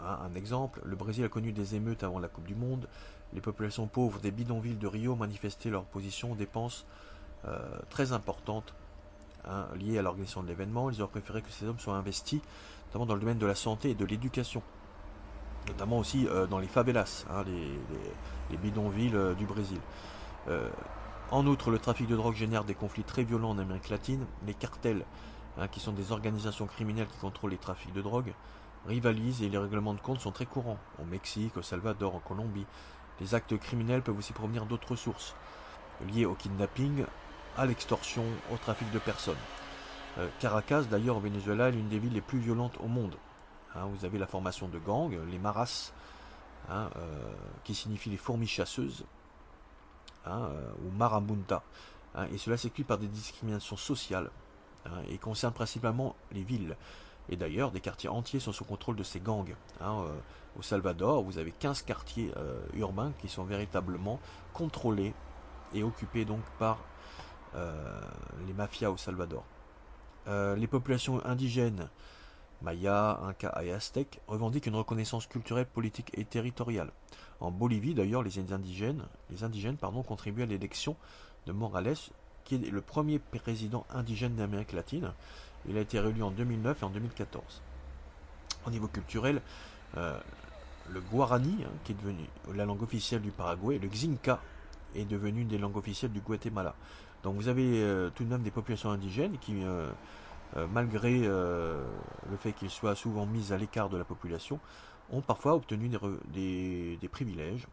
hein, 0.00 0.18
un 0.22 0.34
exemple, 0.34 0.80
le 0.84 0.96
Brésil 0.96 1.24
a 1.24 1.28
connu 1.28 1.52
des 1.52 1.74
émeutes 1.74 2.02
avant 2.02 2.18
la 2.18 2.28
Coupe 2.28 2.46
du 2.46 2.54
Monde, 2.54 2.86
les 3.34 3.40
populations 3.40 3.86
pauvres 3.86 4.20
des 4.20 4.30
bidonvilles 4.30 4.76
de 4.76 4.86
Rio 4.86 5.16
manifestaient 5.16 5.70
leur 5.70 5.84
position 5.84 6.32
aux 6.32 6.36
dépenses 6.36 6.84
euh, 7.46 7.58
très 7.90 8.12
importantes 8.12 8.74
liées 9.76 9.98
à 9.98 10.02
l'organisation 10.02 10.42
de 10.42 10.46
l'événement. 10.48 10.88
Ils 10.88 11.02
auraient 11.02 11.10
préféré 11.10 11.42
que 11.42 11.50
ces 11.50 11.66
hommes 11.66 11.80
soient 11.80 11.96
investis, 11.96 12.40
notamment 12.86 13.06
dans 13.06 13.14
le 13.14 13.20
domaine 13.20 13.38
de 13.38 13.46
la 13.46 13.54
santé 13.54 13.90
et 13.90 13.94
de 13.94 14.04
l'éducation, 14.04 14.62
notamment 15.66 15.98
aussi 15.98 16.28
euh, 16.28 16.46
dans 16.46 16.58
les 16.58 16.68
favelas, 16.68 17.24
les, 18.50 18.56
bidonvilles 18.58 19.16
euh, 19.16 19.34
du 19.34 19.46
Brésil. 19.46 19.80
En 20.48 21.46
outre, 21.46 21.70
le 21.70 21.78
trafic 21.78 22.06
de 22.06 22.16
drogue 22.16 22.34
génère 22.34 22.64
des 22.64 22.74
conflits 22.74 23.04
très 23.04 23.24
violents 23.24 23.50
en 23.50 23.58
Amérique 23.58 23.88
latine. 23.88 24.26
Les 24.46 24.54
cartels, 24.54 25.04
hein, 25.58 25.68
qui 25.68 25.80
sont 25.80 25.92
des 25.92 26.12
organisations 26.12 26.66
criminelles 26.66 27.06
qui 27.06 27.18
contrôlent 27.18 27.52
les 27.52 27.58
trafics 27.58 27.92
de 27.92 28.02
drogue, 28.02 28.34
rivalisent 28.86 29.42
et 29.42 29.48
les 29.48 29.58
règlements 29.58 29.94
de 29.94 30.00
compte 30.00 30.20
sont 30.20 30.32
très 30.32 30.46
courants. 30.46 30.78
Au 31.00 31.04
Mexique, 31.04 31.56
au 31.56 31.62
Salvador, 31.62 32.14
en 32.14 32.18
Colombie, 32.18 32.66
les 33.20 33.34
actes 33.34 33.56
criminels 33.58 34.02
peuvent 34.02 34.18
aussi 34.18 34.32
provenir 34.32 34.66
d'autres 34.66 34.96
sources, 34.96 35.34
liées 36.12 36.26
au 36.26 36.34
kidnapping, 36.34 37.04
à 37.56 37.66
l'extorsion, 37.66 38.24
au 38.52 38.56
trafic 38.56 38.90
de 38.90 38.98
personnes. 38.98 39.36
Euh, 40.18 40.28
Caracas, 40.40 40.82
d'ailleurs, 40.82 41.16
au 41.16 41.20
Venezuela, 41.20 41.68
est 41.68 41.72
l'une 41.72 41.88
des 41.88 41.98
villes 41.98 42.12
les 42.12 42.20
plus 42.20 42.38
violentes 42.38 42.76
au 42.80 42.88
monde. 42.88 43.16
Hein, 43.74 43.86
vous 43.86 44.04
avez 44.04 44.18
la 44.18 44.26
formation 44.26 44.68
de 44.68 44.78
gangs, 44.78 45.18
les 45.30 45.38
maras, 45.38 45.92
hein, 46.68 46.90
euh, 46.96 47.32
qui 47.64 47.74
signifie 47.74 48.10
les 48.10 48.16
fourmis 48.16 48.46
chasseuses, 48.46 49.04
hein, 50.26 50.48
euh, 50.50 50.70
ou 50.84 50.90
marabunta. 50.96 51.62
et 52.32 52.38
cela 52.38 52.56
s'explique 52.56 52.86
par 52.86 52.98
des 52.98 53.08
discriminations 53.08 53.76
sociales, 53.76 54.30
et 55.08 55.16
concerne 55.18 55.52
principalement 55.52 56.16
les 56.32 56.42
villes. 56.42 56.76
Et 57.28 57.36
d'ailleurs, 57.36 57.70
des 57.70 57.80
quartiers 57.80 58.08
entiers 58.08 58.40
sont 58.40 58.52
sous 58.52 58.64
contrôle 58.64 58.96
de 58.96 59.04
ces 59.04 59.20
gangs. 59.20 59.54
Hein, 59.80 60.02
euh, 60.04 60.18
au 60.58 60.62
Salvador, 60.62 61.22
vous 61.22 61.38
avez 61.38 61.52
15 61.52 61.82
quartiers 61.82 62.32
euh, 62.36 62.60
urbains 62.74 63.12
qui 63.20 63.28
sont 63.28 63.44
véritablement 63.44 64.18
contrôlés 64.52 65.14
et 65.72 65.84
occupés 65.84 66.24
donc 66.24 66.42
par 66.58 66.78
les 67.54 68.54
mafias 68.54 68.90
au 68.90 68.96
Salvador. 68.96 69.44
les 70.26 70.66
populations 70.66 71.22
indigènes, 71.26 71.90
Maya, 72.62 73.20
Inca 73.22 73.62
et 73.62 73.72
Aztèques, 73.72 74.20
revendiquent 74.28 74.66
une 74.66 74.76
reconnaissance 74.76 75.26
culturelle, 75.26 75.66
politique 75.66 76.10
et 76.14 76.24
territoriale. 76.24 76.90
En 77.40 77.50
Bolivie, 77.50 77.94
d'ailleurs, 77.94 78.22
les 78.22 78.38
indigènes, 78.38 79.02
contribuent 80.06 80.44
à 80.44 80.46
l'élection 80.46 80.96
de 81.46 81.52
Morales, 81.52 81.96
qui 82.44 82.54
est 82.54 82.70
le 82.70 82.80
premier 82.80 83.18
président 83.18 83.86
indigène 83.90 84.36
d'Amérique 84.36 84.72
latine, 84.72 85.12
il 85.68 85.76
a 85.76 85.80
été 85.80 86.00
réélu 86.00 86.22
en 86.22 86.30
2009 86.30 86.82
et 86.82 86.84
en 86.84 86.90
2014. 86.90 87.62
Au 88.66 88.70
niveau 88.70 88.88
culturel, 88.88 89.40
euh, 89.96 90.18
le 90.90 91.00
guarani, 91.00 91.56
hein, 91.64 91.70
qui 91.84 91.92
est 91.92 91.94
devenu 91.94 92.24
la 92.54 92.64
langue 92.64 92.82
officielle 92.82 93.22
du 93.22 93.30
Paraguay, 93.30 93.78
le 93.78 93.88
xinca 93.88 94.40
est 94.94 95.04
devenu 95.04 95.42
une 95.42 95.48
des 95.48 95.58
langues 95.58 95.76
officielles 95.76 96.12
du 96.12 96.20
Guatemala. 96.20 96.74
Donc 97.22 97.36
vous 97.36 97.48
avez 97.48 97.82
euh, 97.82 98.10
tout 98.14 98.24
de 98.24 98.28
même 98.28 98.42
des 98.42 98.50
populations 98.50 98.90
indigènes 98.90 99.38
qui, 99.38 99.62
euh, 99.62 99.90
malgré 100.70 101.20
le 101.20 102.36
fait 102.38 102.52
qu'ils 102.52 102.70
soient 102.70 102.94
souvent 102.94 103.26
mis 103.26 103.52
à 103.52 103.56
l'écart 103.56 103.88
de 103.88 103.96
la 103.96 104.04
population, 104.04 104.58
ont 105.10 105.20
parfois 105.20 105.54
obtenu 105.54 105.90
des, 106.28 107.08
privilèges, 107.10 107.66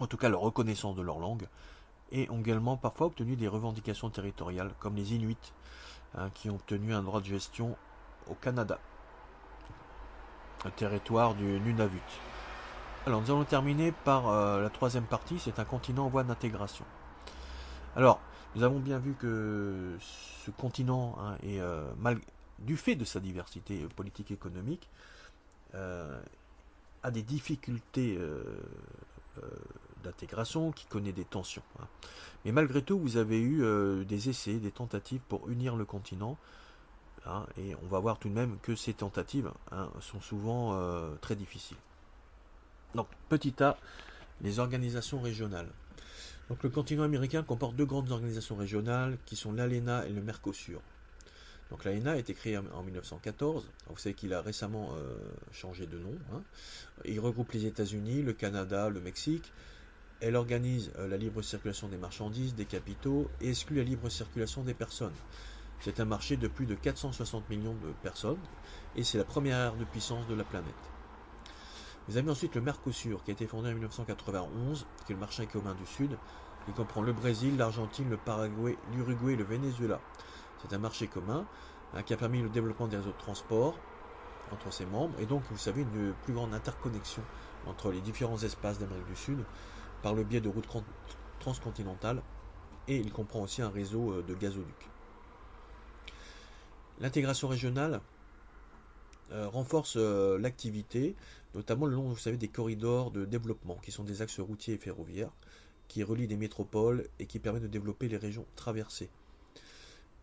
en 0.00 0.06
tout 0.06 0.16
cas 0.16 0.28
la 0.28 0.36
reconnaissance 0.36 0.96
de 0.96 1.02
leur 1.02 1.18
langue, 1.18 1.46
et 2.12 2.28
ont 2.30 2.40
également 2.40 2.76
parfois 2.76 3.06
obtenu 3.06 3.36
des 3.36 3.48
revendications 3.48 4.10
territoriales, 4.10 4.72
comme 4.80 4.96
les 4.96 5.14
Inuits, 5.14 5.52
Hein, 6.16 6.30
qui 6.34 6.50
ont 6.50 6.56
obtenu 6.56 6.92
un 6.92 7.02
droit 7.02 7.20
de 7.20 7.26
gestion 7.26 7.76
au 8.28 8.34
Canada, 8.34 8.80
un 10.64 10.70
territoire 10.70 11.34
du 11.34 11.60
Nunavut. 11.60 12.00
Alors 13.06 13.20
nous 13.20 13.30
allons 13.30 13.44
terminer 13.44 13.92
par 13.92 14.28
euh, 14.28 14.60
la 14.60 14.70
troisième 14.70 15.04
partie, 15.04 15.38
c'est 15.38 15.60
un 15.60 15.64
continent 15.64 16.06
en 16.06 16.08
voie 16.08 16.24
d'intégration. 16.24 16.84
Alors, 17.94 18.18
nous 18.54 18.62
avons 18.62 18.80
bien 18.80 18.98
vu 18.98 19.14
que 19.14 19.96
ce 20.00 20.50
continent 20.50 21.16
hein, 21.20 21.36
est, 21.42 21.60
euh, 21.60 21.90
du 22.58 22.76
fait 22.76 22.94
de 22.94 23.04
sa 23.04 23.20
diversité 23.20 23.86
politique 23.96 24.30
et 24.30 24.34
économique, 24.34 24.88
euh, 25.74 26.20
a 27.02 27.10
des 27.10 27.22
difficultés 27.22 28.18
d'intégration, 30.02 30.72
qui 30.72 30.86
connaît 30.86 31.12
des 31.12 31.24
tensions. 31.24 31.62
Hein. 31.80 31.86
Mais 32.44 32.52
malgré 32.52 32.82
tout, 32.82 32.98
vous 32.98 33.16
avez 33.16 33.38
eu 33.38 33.62
euh, 33.62 34.04
des 34.04 34.28
essais, 34.28 34.54
des 34.54 34.70
tentatives 34.70 35.20
pour 35.28 35.48
unir 35.48 35.76
le 35.76 35.84
continent. 35.84 36.38
Hein, 37.26 37.46
et 37.58 37.74
on 37.82 37.86
va 37.86 37.98
voir 37.98 38.18
tout 38.18 38.30
de 38.30 38.34
même 38.34 38.56
que 38.62 38.74
ces 38.74 38.94
tentatives 38.94 39.52
sont 40.00 40.20
souvent 40.20 40.72
euh, 40.72 41.14
très 41.20 41.36
difficiles. 41.36 41.76
Donc, 42.94 43.08
petit 43.28 43.62
A, 43.62 43.76
les 44.40 44.58
organisations 44.58 45.20
régionales. 45.20 45.68
Le 46.62 46.68
continent 46.68 47.04
américain 47.04 47.42
comporte 47.42 47.76
deux 47.76 47.86
grandes 47.86 48.10
organisations 48.10 48.56
régionales 48.56 49.16
qui 49.24 49.36
sont 49.36 49.52
l'ALENA 49.52 50.06
et 50.06 50.10
le 50.10 50.20
Mercosur. 50.20 50.82
Donc 51.70 51.84
l'ALENA 51.84 52.12
a 52.12 52.16
été 52.16 52.34
créé 52.34 52.58
en 52.58 52.82
1914. 52.82 53.70
vous 53.88 53.96
savez 53.96 54.14
qu'il 54.14 54.34
a 54.34 54.42
récemment 54.42 54.90
euh, 54.96 55.16
changé 55.52 55.86
de 55.86 55.96
nom. 55.96 56.12
Il 57.04 57.20
regroupe 57.20 57.52
les 57.52 57.66
États-Unis, 57.66 58.22
le 58.22 58.32
Canada, 58.32 58.88
le 58.88 59.00
Mexique, 59.00 59.52
elle 60.20 60.36
organise 60.36 60.90
euh, 60.98 61.08
la 61.08 61.16
libre 61.16 61.40
circulation 61.40 61.88
des 61.88 61.96
marchandises, 61.96 62.54
des 62.54 62.66
capitaux 62.66 63.30
et 63.40 63.50
exclut 63.50 63.76
la 63.76 63.84
libre 63.84 64.08
circulation 64.10 64.62
des 64.62 64.74
personnes. 64.74 65.14
C'est 65.80 66.00
un 66.00 66.04
marché 66.04 66.36
de 66.36 66.48
plus 66.48 66.66
de 66.66 66.74
460 66.74 67.48
millions 67.48 67.74
de 67.74 67.92
personnes 68.02 68.40
et 68.96 69.04
c'est 69.04 69.18
la 69.18 69.24
première 69.24 69.58
ère 69.58 69.76
de 69.76 69.84
puissance 69.84 70.26
de 70.26 70.34
la 70.34 70.44
planète. 70.44 70.74
Vous 72.08 72.16
avez 72.16 72.30
ensuite 72.30 72.54
le 72.54 72.60
Mercosur 72.60 73.22
qui 73.22 73.30
a 73.30 73.34
été 73.34 73.46
fondé 73.46 73.68
en 73.68 73.72
1991, 73.72 74.86
qui 75.04 75.12
est 75.12 75.14
le 75.14 75.20
marché 75.20 75.46
commun 75.46 75.74
du 75.74 75.86
Sud, 75.86 76.18
qui 76.66 76.72
comprend 76.72 77.02
le 77.02 77.12
Brésil, 77.12 77.56
l'Argentine, 77.56 78.08
le 78.08 78.16
Paraguay, 78.16 78.76
l'Uruguay 78.92 79.34
et 79.34 79.36
le 79.36 79.44
Venezuela. 79.44 80.00
C'est 80.62 80.72
un 80.72 80.78
marché 80.78 81.08
commun 81.08 81.46
hein, 81.94 82.02
qui 82.02 82.12
a 82.12 82.16
permis 82.16 82.42
le 82.42 82.48
développement 82.48 82.88
des 82.88 82.96
réseaux 82.96 83.12
de 83.12 83.18
transport 83.18 83.78
entre 84.50 84.72
ses 84.72 84.86
membres 84.86 85.20
et 85.20 85.26
donc, 85.26 85.44
vous 85.50 85.58
savez, 85.58 85.82
une 85.82 86.14
plus 86.14 86.32
grande 86.32 86.52
interconnexion 86.54 87.22
entre 87.66 87.92
les 87.92 88.00
différents 88.00 88.38
espaces 88.38 88.78
d'Amérique 88.78 89.06
du 89.06 89.16
Sud 89.16 89.44
par 90.02 90.14
le 90.14 90.24
biais 90.24 90.40
de 90.40 90.48
routes 90.48 90.68
transcontinentales 91.38 92.22
et 92.88 92.96
il 92.96 93.12
comprend 93.12 93.42
aussi 93.42 93.62
un 93.62 93.70
réseau 93.70 94.12
euh, 94.12 94.22
de 94.22 94.34
gazoducs. 94.34 94.90
L'intégration 96.98 97.48
régionale 97.48 98.00
euh, 99.32 99.48
renforce 99.48 99.94
euh, 99.96 100.38
l'activité, 100.38 101.16
notamment 101.54 101.86
le 101.86 101.96
long 101.96 102.08
vous 102.08 102.16
savez, 102.16 102.36
des 102.36 102.48
corridors 102.48 103.10
de 103.10 103.24
développement, 103.24 103.76
qui 103.76 103.92
sont 103.92 104.04
des 104.04 104.22
axes 104.22 104.40
routiers 104.40 104.74
et 104.74 104.78
ferroviaires, 104.78 105.32
qui 105.88 106.02
relient 106.02 106.28
des 106.28 106.36
métropoles 106.36 107.08
et 107.18 107.26
qui 107.26 107.38
permettent 107.38 107.64
de 107.64 107.68
développer 107.68 108.08
les 108.08 108.16
régions 108.16 108.46
traversées. 108.56 109.10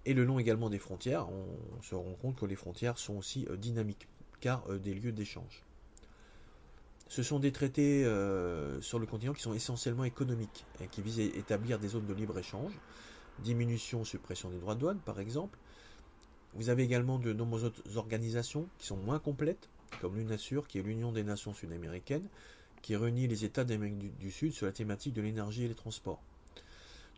Et 0.06 0.13
le 0.13 0.24
long 0.24 0.40
également 0.40 0.70
des 0.70 0.80
frontières, 0.80 1.28
on 1.30 1.82
se 1.82 1.94
rend 1.94 2.16
compte 2.22 2.38
que 2.38 2.46
les 2.46 2.56
frontières 2.56 2.98
sont 2.98 3.18
aussi 3.18 3.46
dynamiques, 3.58 4.08
car 4.40 4.66
des 4.80 4.94
lieux 4.94 5.12
d'échange. 5.12 5.66
Ce 7.10 7.24
sont 7.24 7.40
des 7.40 7.52
traités 7.52 8.04
euh, 8.04 8.82
sur 8.82 9.00
le 9.00 9.06
continent 9.06 9.34
qui 9.34 9.42
sont 9.42 9.54
essentiellement 9.54 10.04
économiques 10.04 10.66
et 10.82 10.88
qui 10.88 11.02
visent 11.02 11.20
à 11.20 11.24
établir 11.24 11.80
des 11.80 11.90
zones 11.90 12.06
de 12.06 12.13
libre-échange, 12.13 12.74
diminution, 13.40 14.04
suppression 14.04 14.50
des 14.50 14.58
droits 14.58 14.76
de 14.76 14.82
douane 14.82 15.00
par 15.00 15.20
exemple. 15.20 15.58
Vous 16.54 16.70
avez 16.70 16.84
également 16.84 17.18
de 17.18 17.32
nombreuses 17.32 17.66
autres 17.66 17.98
organisations 17.98 18.68
qui 18.78 18.88
sont 18.88 18.98
moins 18.98 19.20
complètes, 19.20 19.70
comme 20.02 20.15
l'UNASUR, 20.15 20.67
qui 20.67 20.80
est 20.80 20.84
l'Union 20.84 21.12
des 21.12 21.23
Nations 21.23 21.54
Sud-Américaines, 21.54 22.28
qui 22.82 22.95
réunit 22.95 23.28
les 23.28 23.45
États 23.45 23.63
d'Amérique 23.63 24.17
du, 24.17 24.32
Sud 24.32 24.54
sur 24.54 24.65
la 24.65 24.71
thématique 24.71 25.13
de 25.13 25.21
l'énergie 25.21 25.65
et 25.65 25.67
les 25.67 25.76
transports. 25.76 26.21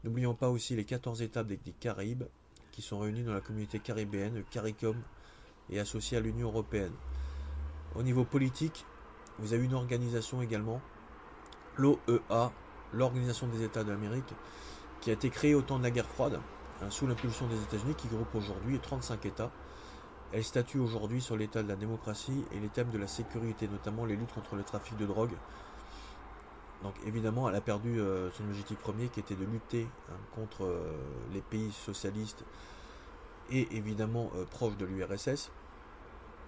N'oublions 0.04 0.34
pas 0.34 0.50
aussi 0.50 0.76
les 0.76 0.86
14 0.86 1.22
États 1.22 1.44
des, 1.44 1.58
Caraïbes, 1.80 2.24
qui 2.72 2.82
sont 2.82 3.00
réunis 3.00 3.24
dans 3.24 3.34
la 3.34 3.42
communauté 3.42 3.80
caribéenne, 3.80 4.36
le 4.36 4.44
CARICOM, 4.44 4.96
et 5.70 5.80
associés 5.80 6.18
à 6.18 6.22
l'Union 6.22 6.48
européenne. 6.48 6.94
Au 7.96 8.04
niveau 8.04 8.24
politique, 8.24 8.86
vous 9.40 9.54
avez 9.54 9.66
une 9.66 9.74
organisation 9.74 10.42
également, 10.42 10.82
l'OEA, 11.78 12.52
l'Organisation 12.94 13.48
des 13.48 13.64
États 13.64 13.84
d'Amérique, 13.84 14.34
qui 15.02 15.10
a 15.10 15.14
été 15.14 15.30
créée 15.30 15.56
au 15.56 15.62
temps 15.62 15.78
de 15.78 15.84
la 15.84 15.92
guerre 15.92 16.08
froide, 16.08 16.40
hein, 16.82 16.90
sous 16.90 17.08
l'impulsion 17.08 17.48
des 17.48 17.62
États-Unis, 17.62 17.96
qui 17.96 18.08
groupe 18.08 18.34
aujourd'hui 18.36 18.80
35 18.80 19.26
États. 19.26 19.52
Elle 20.32 20.44
statue 20.44 20.78
aujourd'hui 20.78 21.22
sur 21.22 21.38
l'état 21.38 21.64
de 21.64 21.68
la 21.68 21.76
démocratie 21.76 22.46
et 22.52 22.60
les 22.60 22.70
thèmes 22.70 22.92
de 22.92 23.00
la 23.00 23.08
sécurité, 23.08 23.68
notamment 23.68 24.06
les 24.06 24.16
luttes 24.16 24.34
contre 24.34 24.56
le 24.56 24.64
trafic 24.64 24.96
de 24.98 25.08
drogue. 25.08 25.36
Donc 26.84 26.94
évidemment, 27.06 27.50
elle 27.50 27.56
a 27.56 27.62
perdu 27.62 28.00
euh, 28.00 28.32
son 28.32 28.44
objectif 28.46 28.78
premier 28.78 29.10
qui 29.10 29.20
était 29.20 29.36
de 29.36 29.44
lutter 29.44 29.88
hein, 30.10 30.16
contre 30.36 30.66
euh, 30.66 30.98
les 31.34 31.42
pays 31.42 31.72
socialistes 31.72 32.46
et 33.52 33.68
évidemment 33.76 34.32
euh, 34.36 34.46
proches 34.46 34.78
de 34.78 34.86
l'URSS. 34.86 35.52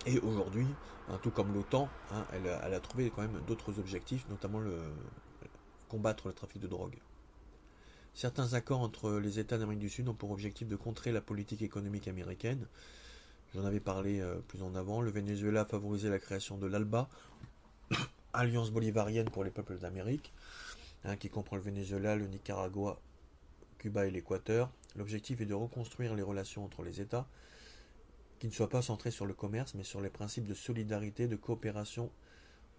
Et 0.06 0.20
aujourd'hui, 0.20 0.68
hein, 1.10 1.20
tout 1.22 1.32
comme 1.32 1.54
l'OTAN, 1.54 1.90
elle, 2.34 2.60
elle, 2.64 2.74
a 2.74 2.80
trouvé 2.80 3.12
quand 3.14 3.22
même 3.22 3.42
d'autres 3.48 3.78
objectifs, 3.80 4.28
notamment 4.30 4.60
le, 4.60 4.80
combattre 5.90 6.28
le 6.28 6.34
trafic 6.34 6.62
de 6.62 6.68
drogue. 6.68 6.98
Certains 8.14 8.54
accords 8.54 8.82
entre 8.82 9.12
les 9.20 9.40
États 9.40 9.58
d'Amérique 9.58 9.80
du 9.80 9.90
Sud 9.90 10.08
ont 10.08 10.14
pour 10.14 10.32
objectif 10.32 10.68
de 10.68 10.76
contrer 10.76 11.12
la 11.12 11.22
politique 11.22 11.62
économique 11.62 12.08
américaine. 12.08 12.68
J'en 13.54 13.66
avais 13.66 13.80
parlé 13.80 14.22
euh, 14.22 14.40
plus 14.48 14.64
en 14.64 14.76
avant. 14.76 15.02
Le 15.02 15.12
Venezuela 15.12 15.62
a 15.62 15.66
favorisé 15.66 16.10
la 16.10 16.20
création 16.20 16.58
de 16.58 16.68
l'ALBA, 16.68 17.10
Alliance 18.34 18.72
bolivarienne 18.72 19.30
pour 19.30 19.44
les 19.44 19.52
peuples 19.52 19.78
d'Amérique, 19.78 20.32
hein, 21.04 21.18
qui 21.18 21.30
comprend 21.30 21.58
le 21.58 21.62
Venezuela, 21.62 22.16
le 22.16 22.28
Nicaragua, 22.28 23.00
Cuba 23.78 24.06
et 24.06 24.12
l'Équateur. 24.12 24.70
L'objectif 24.96 25.42
est 25.42 25.46
de 25.46 25.54
reconstruire 25.54 26.16
les 26.16 26.22
relations 26.22 26.64
entre 26.64 26.84
les 26.84 27.02
États, 27.02 27.28
qui 28.40 28.48
ne 28.48 28.52
soient 28.54 28.70
pas 28.70 28.82
centrés 28.82 29.12
sur 29.12 29.26
le 29.26 29.34
commerce, 29.34 29.76
mais 29.76 29.84
sur 29.84 30.02
les 30.02 30.10
principes 30.10 30.48
de 30.48 30.54
solidarité, 30.54 31.28
de 31.28 31.36
coopération, 31.36 32.10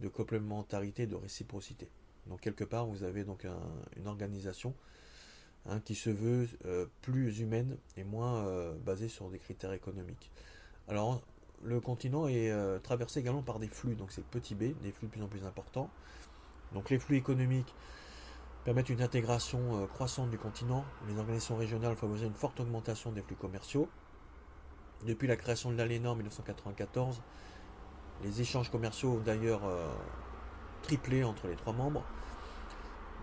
de 0.01 0.09
complémentarité 0.09 1.07
de 1.07 1.15
réciprocité. 1.15 1.89
Donc 2.27 2.41
quelque 2.41 2.65
part, 2.65 2.87
vous 2.87 3.03
avez 3.03 3.25
donc 3.25 3.47
une 3.97 4.07
organisation 4.07 4.75
Hein, 5.67 5.79
qui 5.85 5.95
se 5.95 6.11
veut 6.11 6.49
euh, 6.65 6.87
plus 7.03 7.39
humaine 7.39 7.77
et 7.97 8.03
moins 8.03 8.47
euh, 8.47 8.75
basée 8.85 9.09
sur 9.09 9.31
des 9.31 9.39
critères 9.39 9.73
économiques. 9.73 10.33
Alors, 10.93 11.23
le 11.65 11.81
continent 11.81 12.29
est 12.29 12.51
euh, 12.51 12.79
traversé 12.79 13.21
également 13.21 13.41
par 13.41 13.59
des 13.59 13.69
flux, 13.69 13.95
donc 13.95 14.13
c'est 14.13 14.23
petit 14.27 14.55
b, 14.55 14.75
des 14.83 14.93
flux 14.93 15.07
de 15.07 15.13
plus 15.13 15.23
en 15.23 15.27
plus 15.27 15.47
importants. 15.47 15.89
Donc 16.75 16.91
les 16.91 16.99
flux 16.99 17.17
économiques 17.17 17.75
permettent 18.67 18.91
une 18.91 19.01
intégration 19.01 19.89
croissante 19.95 20.29
du 20.29 20.37
continent. 20.37 20.85
Les 21.09 21.19
organisations 21.19 21.57
régionales 21.57 21.97
favorisent 21.97 22.25
une 22.25 22.35
forte 22.35 22.61
augmentation 22.61 23.11
des 23.11 23.23
flux 23.23 23.37
commerciaux. 23.37 23.89
Depuis 25.07 25.27
la 25.27 25.37
création 25.37 25.71
de 25.71 25.77
l'ALENA 25.77 26.11
en 26.11 26.15
1994, 26.15 27.23
les 28.23 28.43
échanges 28.43 28.71
commerciaux 28.71 29.15
ont 29.15 29.21
d'ailleurs 29.21 29.63
triplé 30.83 31.25
entre 31.25 31.49
les 31.49 31.57
trois 31.57 31.73
membres. 31.73 32.05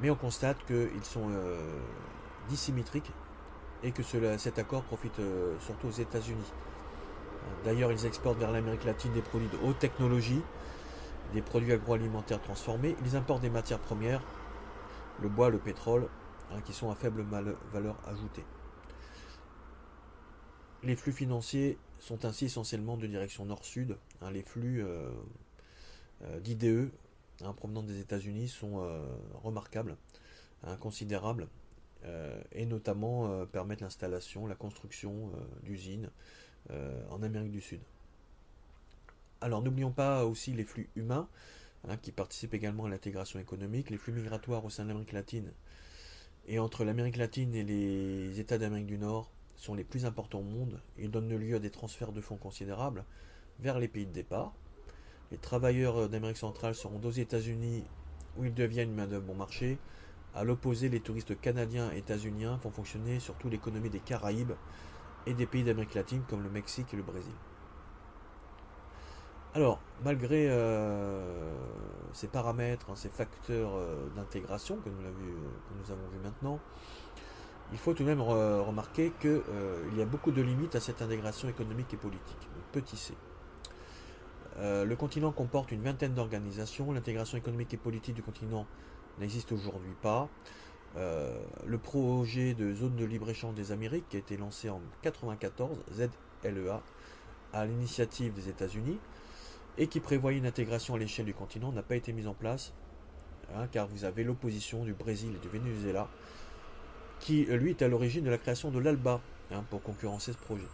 Mais 0.01 0.09
on 0.09 0.15
constate 0.15 0.57
qu'ils 0.65 1.05
sont 1.05 1.29
dissymétrique 2.49 3.11
et 3.83 3.91
que 3.91 4.03
cet 4.37 4.59
accord 4.59 4.83
profite 4.83 5.17
euh, 5.19 5.57
surtout 5.59 5.87
aux 5.87 5.91
États-Unis. 5.91 6.51
D'ailleurs, 7.63 7.91
ils 7.91 8.05
exportent 8.05 8.39
vers 8.39 8.51
l'Amérique 8.51 8.83
latine 8.85 9.11
des 9.13 9.21
produits 9.21 9.49
de 9.49 9.57
haute 9.57 9.79
technologie, 9.79 10.41
des 11.33 11.41
produits 11.41 11.73
agroalimentaires 11.73 12.41
transformés. 12.41 12.95
Ils 13.05 13.15
importent 13.15 13.41
des 13.41 13.49
matières 13.49 13.79
premières, 13.79 14.21
le 15.21 15.29
bois, 15.29 15.49
le 15.49 15.59
pétrole, 15.59 16.07
hein, 16.51 16.61
qui 16.61 16.73
sont 16.73 16.89
à 16.89 16.95
faible 16.95 17.25
valeur 17.73 17.97
ajoutée. 18.07 18.45
Les 20.83 20.95
flux 20.95 21.11
financiers 21.11 21.77
sont 21.99 22.23
ainsi 22.23 22.45
essentiellement 22.45 22.95
de 22.95 23.05
direction 23.07 23.45
nord-sud. 23.45 23.97
Hein. 24.21 24.31
les 24.31 24.43
flux 24.43 24.81
euh, 24.81 25.09
euh, 26.21 26.39
d'IDE 26.39 26.91
hein, 27.43 27.53
provenant 27.53 27.83
des 27.83 27.99
États-Unis 27.99 28.47
sont 28.47 28.81
remarquables, 29.43 29.97
considérables. 30.79 31.47
Euh, 32.05 32.41
et 32.53 32.65
notamment 32.65 33.29
euh, 33.29 33.45
permettre 33.45 33.83
l'installation, 33.83 34.47
la 34.47 34.55
construction 34.55 35.31
euh, 36.71 37.01
en 37.09 37.21
Amérique 37.23 37.51
du 37.51 37.61
Sud. 37.61 37.79
Alors 39.41 39.61
n'oublions 39.61 39.91
pas 39.91 40.25
aussi 40.25 40.53
les 40.53 40.63
flux 40.63 40.89
humains 40.95 41.27
hein, 41.87 41.97
qui 41.97 42.11
participent 42.11 42.53
également 42.53 42.85
à 42.85 42.89
l'intégration 42.89 43.39
économique, 43.39 43.89
les 43.89 43.97
flux 43.97 44.13
migratoires 44.13 44.65
au 44.65 44.69
sein 44.69 44.83
de 44.83 44.89
l'Amérique 44.89 45.13
latine 45.13 45.51
et 46.47 46.59
entre 46.59 46.83
l'Amérique 46.83 47.17
latine 47.17 47.53
et 47.55 47.63
les 47.63 48.39
États 48.39 48.57
d'Amérique 48.57 48.87
du 48.87 48.97
Nord 48.97 49.29
sont 49.55 49.75
les 49.75 49.83
plus 49.83 50.05
importants 50.05 50.39
au 50.39 50.43
monde. 50.43 50.79
Ils 50.97 51.11
donnent 51.11 51.29
lieu 51.35 51.55
à 51.55 51.59
des 51.59 51.69
transferts 51.69 52.11
de 52.11 52.21
fonds 52.21 52.37
considérables 52.37 53.03
vers 53.59 53.79
les 53.79 53.87
pays 53.87 54.05
de 54.05 54.11
départ. 54.11 54.53
Les 55.31 55.37
travailleurs 55.37 56.09
d'Amérique 56.09 56.37
centrale 56.37 56.75
seront 56.75 56.99
aux 57.03 57.11
États-Unis 57.11 57.83
où 58.37 58.45
ils 58.45 58.53
deviennent 58.53 58.93
main-d'œuvre 58.93 59.25
bon 59.25 59.35
marché, 59.35 59.77
à 60.35 60.43
l'opposé, 60.43 60.89
les 60.89 60.99
touristes 60.99 61.39
canadiens 61.39 61.91
et 61.91 61.97
états-uniens 61.97 62.59
font 62.59 62.69
fonctionner 62.69 63.19
surtout 63.19 63.49
l'économie 63.49 63.89
des 63.89 63.99
Caraïbes 63.99 64.53
et 65.25 65.33
des 65.33 65.45
pays 65.45 65.63
d'Amérique 65.63 65.93
latine 65.93 66.23
comme 66.29 66.43
le 66.43 66.49
Mexique 66.49 66.93
et 66.93 66.97
le 66.97 67.03
Brésil. 67.03 67.33
Alors, 69.55 69.79
malgré 70.03 70.47
euh, 70.47 71.51
ces 72.13 72.27
paramètres, 72.27 72.91
hein, 72.91 72.95
ces 72.95 73.09
facteurs 73.09 73.71
euh, 73.73 74.07
d'intégration 74.15 74.77
que, 74.77 74.89
nous 74.89 75.91
avons 75.91 76.07
vu 76.13 76.19
maintenant, 76.23 76.59
il 77.71 77.79
faut 77.79 77.93
tout 77.93 78.03
de 78.03 78.07
même 78.07 78.21
remarquer 78.21 79.11
qu'il 79.19 79.41
euh, 79.49 79.89
y 79.95 80.01
a 80.01 80.05
beaucoup 80.05 80.31
de 80.31 80.41
limites 80.41 80.75
à 80.75 80.79
cette 80.79 81.01
intégration 81.01 81.49
économique 81.49 81.93
et 81.93 81.97
politique. 81.97 82.47
petit 82.71 82.97
c. 82.97 83.15
le 84.59 84.95
continent 84.95 85.31
comporte 85.31 85.71
une 85.71 85.81
vingtaine 85.81 86.13
d'organisations. 86.13 86.91
L'intégration 86.91 87.37
économique 87.37 87.73
et 87.73 87.77
politique 87.77 88.15
du 88.15 88.23
continent 88.23 88.67
n'existe 89.19 89.51
aujourd'hui 89.51 89.95
pas. 90.01 90.29
Euh, 90.97 91.37
le 91.67 91.77
projet 91.77 92.53
de 92.55 92.73
zone 92.73 92.95
de 92.95 93.05
libre-échange 93.05 93.53
des 93.53 93.71
Amériques 93.71 94.09
qui 94.09 94.15
a 94.15 94.19
été 94.19 94.37
lancé 94.37 94.69
en 94.69 94.79
1994, 94.79 95.77
ZLEA, 95.93 96.81
à 97.53 97.65
l'initiative 97.65 98.33
des 98.33 98.49
États-Unis, 98.49 98.97
et 99.77 99.87
qui 99.87 99.99
prévoyait 99.99 100.39
une 100.39 100.47
intégration 100.47 100.95
à 100.95 100.97
l'échelle 100.97 101.25
du 101.25 101.33
continent, 101.33 101.71
n'a 101.71 101.83
pas 101.83 101.95
été 101.95 102.11
mis 102.11 102.27
en 102.27 102.33
place, 102.33 102.73
hein, 103.55 103.67
car 103.71 103.87
vous 103.87 104.03
avez 104.03 104.23
l'opposition 104.23 104.83
du 104.83 104.93
Brésil 104.93 105.31
et 105.35 105.39
du 105.39 105.47
Venezuela, 105.47 106.07
qui 107.19 107.45
lui 107.45 107.71
est 107.71 107.81
à 107.81 107.87
l'origine 107.87 108.23
de 108.23 108.29
la 108.29 108.37
création 108.37 108.71
de 108.71 108.79
l'ALBA, 108.79 109.21
hein, 109.51 109.63
pour 109.69 109.83
concurrencer 109.83 110.33
ce 110.33 110.37
projet. 110.37 110.67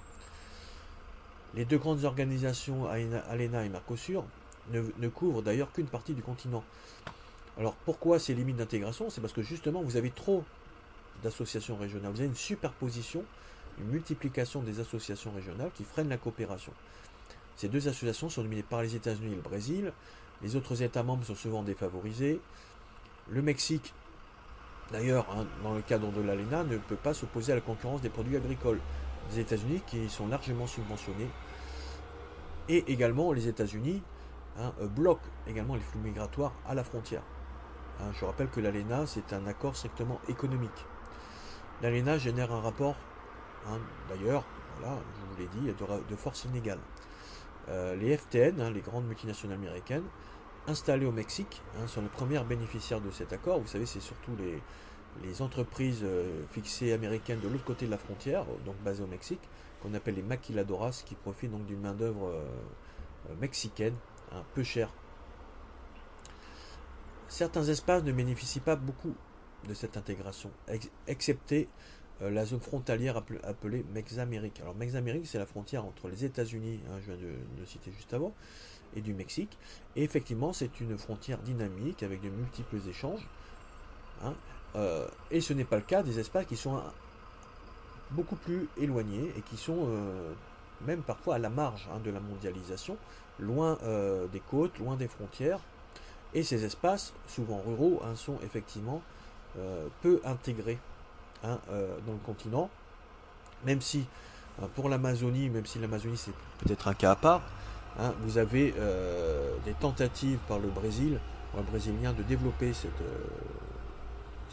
Les 1.56 1.66
deux 1.66 1.78
grandes 1.78 2.04
organisations, 2.04 2.88
ALENA 2.88 3.66
et 3.66 3.70
Mercosur, 3.70 4.26
ne 4.72 5.08
couvrent 5.08 5.42
d'ailleurs 5.42 5.72
qu'une 5.72 5.88
partie 5.88 6.14
du 6.14 6.22
continent. 6.22 6.64
Alors 7.58 7.76
pourquoi 7.86 8.20
ces 8.20 8.34
limites 8.34 8.58
d'intégration? 8.58 9.10
C'est 9.10 9.22
parce 9.22 9.34
que 9.34 9.42
justement 9.42 9.82
vous 9.82 9.98
avez 9.98 10.12
trop 10.12 10.44
d'associations 11.24 11.78
régionales. 11.78 12.12
Vous 12.12 12.20
avez 12.20 12.28
une 12.28 12.36
superposition, 12.36 13.24
une 13.80 13.88
multiplication 13.88 14.62
des 14.62 14.80
associations 14.80 15.32
régionales 15.32 15.72
qui 15.74 15.84
freinent 15.84 16.10
la 16.10 16.18
coopération. 16.18 16.74
Ces 17.56 17.70
deux 17.70 17.88
associations 17.88 18.30
sont 18.30 18.44
dominées 18.44 18.64
par 18.64 18.82
les 18.82 18.96
États-Unis 18.96 19.32
et 19.32 19.36
le 19.36 19.42
Brésil. 19.42 19.94
Les 20.42 20.58
autres 20.58 20.82
États 20.82 21.04
membres 21.04 21.26
sont 21.26 21.36
souvent 21.36 21.64
défavorisés. 21.64 22.42
Le 23.30 23.42
Mexique, 23.42 23.94
d'ailleurs, 24.92 25.26
hein, 25.32 25.48
dans 25.64 25.74
le 25.74 25.82
cadre 25.82 26.12
de 26.12 26.22
l'ALENA, 26.22 26.66
ne 26.66 26.78
peut 26.78 26.98
pas 26.98 27.14
s'opposer 27.14 27.54
à 27.54 27.56
la 27.56 27.62
concurrence 27.62 28.02
des 28.02 28.10
produits 28.10 28.36
agricoles 28.36 28.82
des 29.32 29.40
États-Unis 29.40 29.82
qui 29.88 30.10
sont 30.10 30.28
largement 30.28 30.68
subventionnés. 30.68 31.30
Et 32.68 32.92
également, 32.92 33.32
les 33.32 33.48
États-Unis 33.48 34.02
hein, 34.60 34.74
bloquent 34.96 35.30
également 35.48 35.76
les 35.76 35.82
flux 35.82 36.00
migratoires 36.00 36.54
à 36.68 36.76
la 36.76 36.84
frontière. 36.84 37.24
Hein, 38.00 38.12
je 38.14 38.26
rappelle 38.26 38.50
que 38.50 38.60
l'ALENA, 38.60 39.06
c'est 39.06 39.34
un 39.34 39.48
accord 39.48 39.76
strictement 39.76 40.20
économique. 40.28 40.86
L'ALENA 41.82 42.18
génère 42.18 42.52
un 42.52 42.62
rapport, 42.62 42.96
hein, 43.68 43.80
d'ailleurs, 44.10 44.44
je 44.82 44.86
vous 44.86 45.40
l'ai 45.40 45.48
dit, 45.48 45.74
de, 46.10 46.16
force 46.16 46.46
inégale. 46.46 46.80
Euh, 47.70 47.96
les 47.96 48.18
FTN, 48.18 48.60
hein, 48.60 48.70
les 48.72 48.82
grandes 48.82 49.08
multinationales 49.08 49.58
américaines, 49.58 50.04
installées 50.68 51.06
au 51.06 51.12
Mexique, 51.12 51.62
sont 51.88 52.02
les 52.02 52.10
premières 52.10 52.46
bénéficiaires 52.46 53.02
de 53.02 53.12
cet 53.12 53.34
accord. 53.34 53.60
Vous 53.60 53.68
savez, 53.68 53.86
c'est 53.86 54.02
surtout 54.02 54.32
les, 55.24 55.42
entreprises 55.42 56.02
euh, 56.04 56.44
fixées 56.52 56.92
américaines 56.92 57.40
de 57.40 57.48
l'autre 57.48 57.64
côté 57.64 57.86
de 57.86 57.92
la 57.92 57.98
frontière, 57.98 58.44
donc 58.66 58.76
basées 58.84 59.04
au 59.04 59.08
Mexique, 59.08 59.40
qu'on 59.82 59.94
appelle 59.94 60.16
les 60.16 60.24
maquiladoras, 60.24 61.04
qui 61.06 61.16
profitent 61.16 61.52
donc 61.52 61.66
d'une 61.66 61.80
main-d'œuvre 61.80 62.28
euh, 62.28 63.36
mexicaine, 63.40 63.96
peu 64.54 64.64
chère 64.64 64.90
certains 67.28 67.64
espaces 67.64 68.04
ne 68.04 68.12
bénéficient 68.12 68.60
pas 68.60 68.76
beaucoup 68.76 69.14
de 69.68 69.74
cette 69.74 69.98
intégration, 69.98 70.52
excepté 71.08 71.68
euh, 72.22 72.30
la 72.30 72.46
zone 72.46 72.60
frontalière 72.60 73.18
appelée 73.18 73.84
Mexamérique. 73.94 74.60
Alors 74.62 74.76
Mexamérique, 74.76 75.26
c'est 75.26 75.40
la 75.40 75.46
frontière 75.46 75.86
entre 75.86 76.08
les 76.08 76.24
États-Unis, 76.24 76.80
hein, 76.88 77.00
je 77.02 77.12
viens 77.12 77.22
de 77.22 77.34
le 77.60 77.66
citer 77.66 77.92
juste 77.92 78.14
avant, 78.14 78.34
et 78.96 79.02
du 79.02 79.14
Mexique. 79.14 79.58
Et 79.96 80.04
effectivement, 80.04 80.54
c'est 80.54 80.80
une 80.80 80.98
frontière 80.98 81.40
dynamique 81.40 82.04
avec 82.04 82.22
de 82.22 82.30
multiples 82.30 82.78
échanges. 82.88 83.28
Hein. 84.24 84.34
Euh, 84.76 85.08
et 85.32 85.42
ce 85.42 85.54
n'est 85.54 85.66
pas 85.66 85.78
le 85.78 85.82
cas 85.82 86.04
des 86.04 86.20
espaces 86.20 86.46
qui 86.46 86.56
sont 86.56 86.82
beaucoup 88.12 88.36
plus 88.36 88.68
éloignés 88.78 89.34
et 89.38 89.42
qui 89.42 89.58
sont 89.58 89.88
euh, 89.88 90.34
même 90.86 91.02
parfois 91.02 91.36
à 91.36 91.40
la 91.40 91.50
marge 91.50 91.88
hein, 91.94 92.00
de 92.04 92.12
la 92.12 92.20
mondialisation, 92.20 92.98
loin 93.40 93.78
euh, 93.84 94.28
des 94.28 94.40
côtes, 94.40 94.78
loin 94.80 94.96
des 94.96 95.08
frontières. 95.08 95.60
Et 96.36 96.44
ces 96.44 96.66
espaces, 96.66 97.14
souvent 97.28 97.62
ruraux, 97.66 98.02
hein, 98.04 98.16
sont 98.16 98.38
effectivement 98.44 99.02
peu 100.02 100.20
intégrés 100.26 100.78
dans 101.42 102.12
le 102.12 102.20
continent, 102.26 102.70
même 103.66 103.80
si 103.80 104.06
pour 104.76 104.90
l'Amazonie, 104.90 105.50
même 105.50 105.66
si 105.66 105.80
l'Amazonie 105.80 106.18
c'est 106.18 106.34
peut-être 106.60 106.90
un 106.90 106.94
cas 106.94 107.12
à 107.12 107.16
part, 107.16 107.42
vous 108.20 108.38
avez 108.38 108.74
des 109.64 109.74
tentatives 109.80 110.40
par 110.50 110.60
le 110.60 110.68
Brésil, 110.68 111.22
ou 111.54 111.60
un 111.60 111.64
Brésilien, 111.64 112.12
de 112.12 112.24
développer 112.24 112.74
cette, 112.74 112.92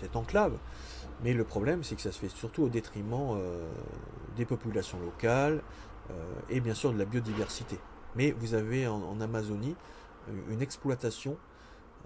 cette 0.02 0.16
enclave. 0.16 0.52
Mais 1.22 1.32
le 1.32 1.44
problème, 1.44 1.84
c'est 1.84 1.94
que 1.94 2.02
ça 2.02 2.12
se 2.12 2.18
fait 2.18 2.28
surtout 2.28 2.64
au 2.64 2.68
détriment 2.68 3.36
euh, 3.36 3.70
des 4.36 4.44
populations 4.44 4.98
locales 5.00 5.62
euh, 6.10 6.14
et 6.50 6.60
bien 6.60 6.74
sûr 6.74 6.92
de 6.92 6.98
la 6.98 7.04
biodiversité. 7.04 7.78
Mais 8.16 8.32
vous 8.32 8.54
avez 8.54 8.86
en, 8.88 9.20
Amazonie 9.20 9.76
une 10.50 10.62
exploitation 10.62 11.36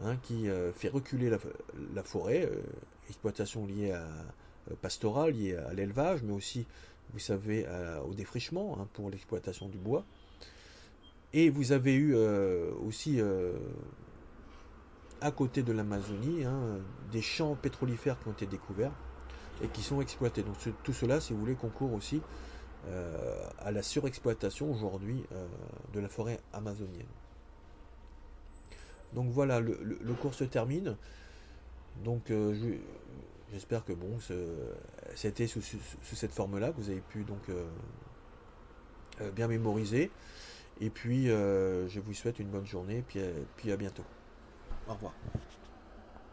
hein, 0.05 0.17
qui 0.23 0.49
euh, 0.49 0.73
fait 0.73 0.89
reculer 0.89 1.31
la, 1.31 2.03
forêt, 2.03 2.51
exploitation 3.09 3.67
liée 3.67 3.93
à 3.93 4.07
pastorale, 4.83 5.33
liée 5.33 5.57
à 5.57 5.73
l'élevage, 5.75 6.23
mais 6.23 6.33
aussi, 6.33 6.67
vous 7.13 7.21
savez, 7.21 7.67
au 8.05 8.15
défrichement 8.15 8.79
hein, 8.81 8.89
pour 8.95 9.11
l'exploitation 9.11 9.69
du 9.69 9.79
bois. 9.79 10.05
Et 11.33 11.51
vous 11.51 11.71
avez 11.73 11.95
eu 11.95 12.17
aussi 12.17 13.21
à 15.21 15.31
côté 15.31 15.63
de 15.63 15.73
l'Amazonie, 15.73 16.45
hein, 16.45 16.79
des 17.13 17.23
champs 17.23 17.55
pétrolifères 17.55 18.19
qui 18.19 18.29
ont 18.29 18.33
été 18.33 18.47
découverts 18.47 18.93
et 19.63 19.69
qui 19.69 19.83
sont 19.83 20.01
exploités. 20.01 20.43
Donc 20.43 20.57
tout 20.83 20.93
cela, 20.93 21.21
si 21.21 21.33
vous 21.33 21.39
voulez, 21.39 21.55
concourt 21.55 21.93
aussi 21.93 22.21
euh, 22.89 23.49
à 23.59 23.73
la 23.73 23.83
surexploitation 23.83 24.71
aujourd'hui 24.71 25.25
euh, 25.33 25.47
de 25.93 26.01
la 26.01 26.09
forêt 26.09 26.39
amazonienne. 26.53 27.07
Donc 29.17 29.31
voilà, 29.31 29.59
le, 29.61 30.15
cours 30.21 30.35
se 30.35 30.45
termine. 30.45 30.97
Donc 32.05 32.31
euh, 32.31 32.55
j'espère 33.51 33.85
que 33.85 33.93
bon, 33.93 34.19
c'était 35.15 35.49
sous, 35.49 35.63
cette 36.03 36.33
forme-là 36.33 36.71
que 36.71 36.77
vous 36.77 36.91
avez 36.91 37.01
pu 37.01 37.25
donc 37.25 37.51
bien 39.35 39.49
mémoriser. 39.49 40.13
Et 40.81 40.91
puis 40.91 41.27
je 41.27 41.99
vous 41.99 42.15
souhaite 42.15 42.39
une 42.39 42.49
bonne 42.49 42.67
journée, 42.67 43.03
puis, 43.09 43.21
puis 43.57 43.73
à 43.73 43.77
bientôt. 43.77 44.05
Au 44.87 44.93
revoir. 44.93 45.15